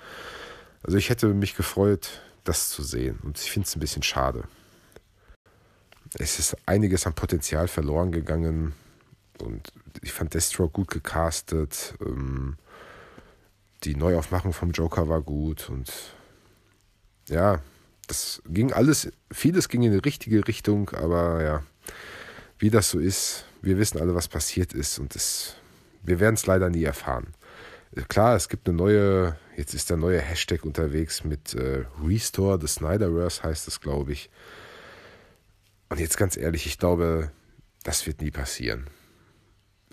Also 0.84 0.98
ich 0.98 1.10
hätte 1.10 1.28
mich 1.34 1.56
gefreut, 1.56 2.22
das 2.44 2.70
zu 2.70 2.84
sehen. 2.84 3.20
Und 3.24 3.40
ich 3.40 3.50
finde 3.50 3.68
es 3.68 3.76
ein 3.76 3.80
bisschen 3.80 4.04
schade. 4.04 4.44
Es 6.20 6.40
ist 6.40 6.56
einiges 6.66 7.08
an 7.08 7.14
Potenzial 7.14 7.68
verloren 7.68 8.12
gegangen. 8.12 8.74
Und 9.40 9.72
ich 10.02 10.14
fand 10.14 10.34
Deathstroke 10.34 10.74
gut 10.74 10.90
gecastet. 10.90 11.96
Ähm, 12.06 12.58
die 13.84 13.96
Neuaufmachung 13.96 14.54
vom 14.54 14.72
Joker 14.72 15.10
war 15.10 15.22
gut. 15.22 15.70
Und 15.70 15.92
ja, 17.28 17.62
das 18.08 18.42
ging 18.48 18.74
alles, 18.74 19.12
vieles 19.32 19.70
ging 19.70 19.84
in 19.84 19.92
die 19.92 19.98
richtige 19.98 20.48
Richtung, 20.48 20.90
aber 20.92 21.44
ja, 21.44 21.64
wie 22.60 22.70
das 22.70 22.90
so 22.90 23.00
ist, 23.00 23.46
wir 23.62 23.78
wissen 23.78 24.00
alle, 24.00 24.16
was 24.16 24.28
passiert 24.28 24.74
ist 24.74 25.00
und 25.00 25.16
das, 25.16 25.56
wir 26.04 26.20
werden 26.20 26.36
es 26.36 26.46
leider 26.46 26.70
nie 26.70 26.84
erfahren. 26.84 27.28
Klar, 28.08 28.36
es 28.36 28.50
gibt 28.50 28.68
eine 28.68 28.78
neue, 28.78 29.38
jetzt 29.56 29.74
ist 29.74 29.90
der 29.90 29.98
neue 29.98 30.20
Hashtag 30.20 30.66
unterwegs 30.66 31.24
mit 31.24 31.54
äh, 31.54 31.86
Restore 32.04 32.60
the 32.60 32.68
Snyderverse 32.68 33.44
heißt 33.44 33.68
es, 33.68 33.80
glaube 33.82 34.14
ich. 34.14 34.30
Und 35.94 36.00
jetzt 36.00 36.18
ganz 36.18 36.38
ehrlich, 36.38 36.66
ich 36.66 36.80
glaube, 36.80 37.30
das 37.84 38.08
wird 38.08 38.20
nie 38.20 38.32
passieren. 38.32 38.88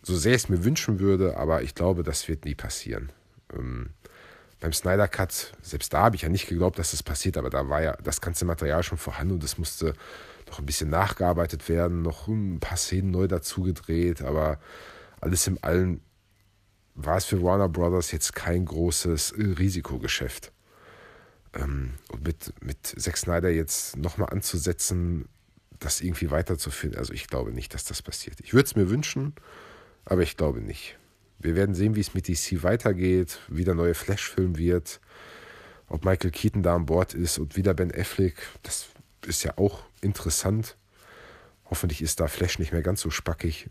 So 0.02 0.16
sehr 0.16 0.34
ich 0.34 0.44
es 0.44 0.48
mir 0.48 0.64
wünschen 0.64 0.98
würde, 0.98 1.36
aber 1.36 1.60
ich 1.60 1.74
glaube, 1.74 2.02
das 2.02 2.26
wird 2.26 2.46
nie 2.46 2.54
passieren. 2.54 3.12
Ähm, 3.52 3.90
beim 4.60 4.72
Snyder 4.72 5.08
Cut, 5.08 5.52
selbst 5.60 5.92
da 5.92 6.04
habe 6.04 6.16
ich 6.16 6.22
ja 6.22 6.30
nicht 6.30 6.48
geglaubt, 6.48 6.78
dass 6.78 6.92
das 6.92 7.02
passiert, 7.02 7.36
aber 7.36 7.50
da 7.50 7.68
war 7.68 7.82
ja 7.82 7.98
das 8.02 8.22
ganze 8.22 8.46
Material 8.46 8.82
schon 8.82 8.96
vorhanden 8.96 9.34
und 9.34 9.44
es 9.44 9.58
musste 9.58 9.92
noch 10.48 10.58
ein 10.58 10.64
bisschen 10.64 10.88
nachgearbeitet 10.88 11.68
werden, 11.68 12.00
noch 12.00 12.28
ein 12.28 12.60
paar 12.60 12.78
Szenen 12.78 13.10
neu 13.10 13.26
dazu 13.26 13.60
gedreht, 13.60 14.22
aber 14.22 14.58
alles 15.20 15.46
im 15.48 15.58
Allen 15.60 16.00
war 16.94 17.18
es 17.18 17.26
für 17.26 17.42
Warner 17.42 17.68
Brothers 17.68 18.10
jetzt 18.10 18.34
kein 18.34 18.64
großes 18.64 19.34
Risikogeschäft. 19.36 20.50
Ähm, 21.52 21.92
und 22.08 22.24
mit, 22.24 22.54
mit 22.64 22.86
Zack 22.86 23.18
Snyder 23.18 23.50
jetzt 23.50 23.98
nochmal 23.98 24.30
anzusetzen, 24.30 25.28
das 25.80 26.00
irgendwie 26.00 26.30
weiterzuführen, 26.30 26.96
also 26.96 27.12
ich 27.12 27.26
glaube 27.26 27.52
nicht, 27.52 27.74
dass 27.74 27.84
das 27.84 28.02
passiert. 28.02 28.38
Ich 28.40 28.54
würde 28.54 28.66
es 28.66 28.76
mir 28.76 28.90
wünschen, 28.90 29.34
aber 30.04 30.22
ich 30.22 30.36
glaube 30.36 30.60
nicht. 30.60 30.96
Wir 31.38 31.56
werden 31.56 31.74
sehen, 31.74 31.96
wie 31.96 32.00
es 32.00 32.14
mit 32.14 32.28
DC 32.28 32.62
weitergeht, 32.62 33.40
wie 33.48 33.64
der 33.64 33.74
neue 33.74 33.94
Flash-Film 33.94 34.58
wird, 34.58 35.00
ob 35.88 36.04
Michael 36.04 36.30
Keaton 36.30 36.62
da 36.62 36.76
an 36.76 36.86
Bord 36.86 37.14
ist 37.14 37.38
und 37.38 37.56
wieder 37.56 37.72
Ben 37.72 37.92
Affleck. 37.92 38.36
Das 38.62 38.88
ist 39.26 39.42
ja 39.42 39.56
auch 39.56 39.82
interessant. 40.02 40.76
Hoffentlich 41.64 42.02
ist 42.02 42.20
da 42.20 42.28
Flash 42.28 42.58
nicht 42.58 42.72
mehr 42.72 42.82
ganz 42.82 43.00
so 43.00 43.10
spackig. 43.10 43.68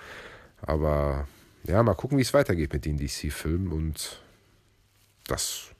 aber 0.62 1.26
ja, 1.64 1.82
mal 1.82 1.94
gucken, 1.94 2.16
wie 2.16 2.22
es 2.22 2.32
weitergeht 2.32 2.72
mit 2.72 2.84
den 2.84 2.96
DC-Filmen 2.96 3.72
und 3.72 4.22
das 5.26 5.70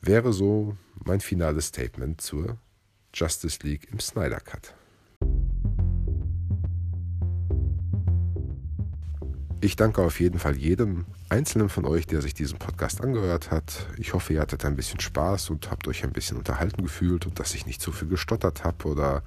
wäre 0.00 0.32
so 0.32 0.76
mein 1.04 1.20
finales 1.20 1.66
Statement 1.66 2.20
zur 2.20 2.58
Justice 3.16 3.60
League 3.62 3.88
im 3.90 3.98
Snyder 3.98 4.40
Cut. 4.40 4.74
Ich 9.62 9.74
danke 9.74 10.02
auf 10.02 10.20
jeden 10.20 10.38
Fall 10.38 10.54
jedem 10.54 11.06
Einzelnen 11.30 11.70
von 11.70 11.86
euch, 11.86 12.06
der 12.06 12.20
sich 12.20 12.34
diesen 12.34 12.58
Podcast 12.58 13.00
angehört 13.00 13.50
hat. 13.50 13.86
Ich 13.96 14.12
hoffe, 14.12 14.34
ihr 14.34 14.40
hattet 14.40 14.66
ein 14.66 14.76
bisschen 14.76 15.00
Spaß 15.00 15.48
und 15.48 15.70
habt 15.70 15.88
euch 15.88 16.04
ein 16.04 16.12
bisschen 16.12 16.36
unterhalten 16.36 16.82
gefühlt 16.82 17.24
und 17.26 17.40
dass 17.40 17.54
ich 17.54 17.64
nicht 17.64 17.80
zu 17.80 17.90
viel 17.90 18.08
gestottert 18.08 18.64
habe 18.64 18.86
oder 18.86 19.22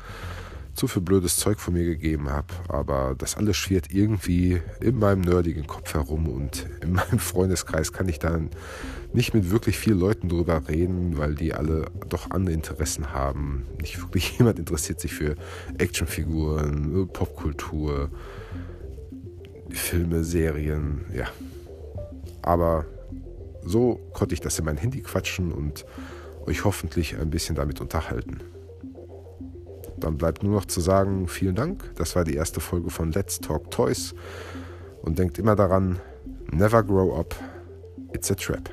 zu 0.80 0.88
viel 0.88 1.02
blödes 1.02 1.36
Zeug 1.36 1.60
von 1.60 1.74
mir 1.74 1.84
gegeben 1.84 2.30
habe. 2.30 2.48
Aber 2.70 3.14
das 3.18 3.36
alles 3.36 3.58
schwirrt 3.58 3.92
irgendwie 3.92 4.62
in 4.80 4.98
meinem 4.98 5.20
nerdigen 5.20 5.68
Kopf 5.68 5.94
herum 5.94 6.30
und 6.30 6.68
in 6.82 6.94
meinem 6.94 7.20
Freundeskreis 7.20 7.92
kann 7.92 8.08
ich 8.08 8.18
dann 8.18 8.50
nicht 9.12 9.34
mit 9.34 9.52
wirklich 9.52 9.78
vielen 9.78 10.00
Leuten 10.00 10.30
drüber 10.30 10.70
reden, 10.70 11.18
weil 11.18 11.36
die 11.36 11.54
alle 11.54 11.88
doch 12.08 12.32
andere 12.32 12.54
Interessen 12.54 13.12
haben. 13.12 13.66
Nicht 13.82 14.00
wirklich 14.00 14.32
jemand 14.40 14.58
interessiert 14.58 15.02
sich 15.02 15.14
für 15.14 15.36
Actionfiguren, 15.78 17.10
Popkultur, 17.10 18.10
Filme, 19.70 20.24
Serien, 20.24 21.02
ja. 21.14 21.28
Aber 22.42 22.86
so 23.66 24.00
konnte 24.14 24.34
ich 24.34 24.40
das 24.40 24.58
in 24.58 24.64
mein 24.64 24.78
Handy 24.78 25.02
quatschen 25.02 25.52
und 25.52 25.86
euch 26.46 26.64
hoffentlich 26.64 27.18
ein 27.18 27.30
bisschen 27.30 27.56
damit 27.56 27.82
unterhalten. 27.82 28.40
Dann 30.00 30.18
bleibt 30.18 30.44
nur 30.44 30.54
noch 30.54 30.66
zu 30.66 30.82
sagen, 30.82 31.28
vielen 31.28 31.56
Dank. 31.56 31.92
Das 31.96 32.16
war 32.16 32.24
die 32.24 32.36
erste 32.36 32.60
Folge 32.60 32.90
von 32.90 33.12
Let's 33.12 33.40
Talk 33.40 33.72
Toys. 33.72 34.14
Und 35.02 35.18
denkt 35.18 35.38
immer 35.38 35.56
daran, 35.56 36.00
never 36.52 36.84
grow 36.84 37.18
up, 37.18 37.36
it's 38.14 38.32
a 38.32 38.36
trap. 38.36 38.70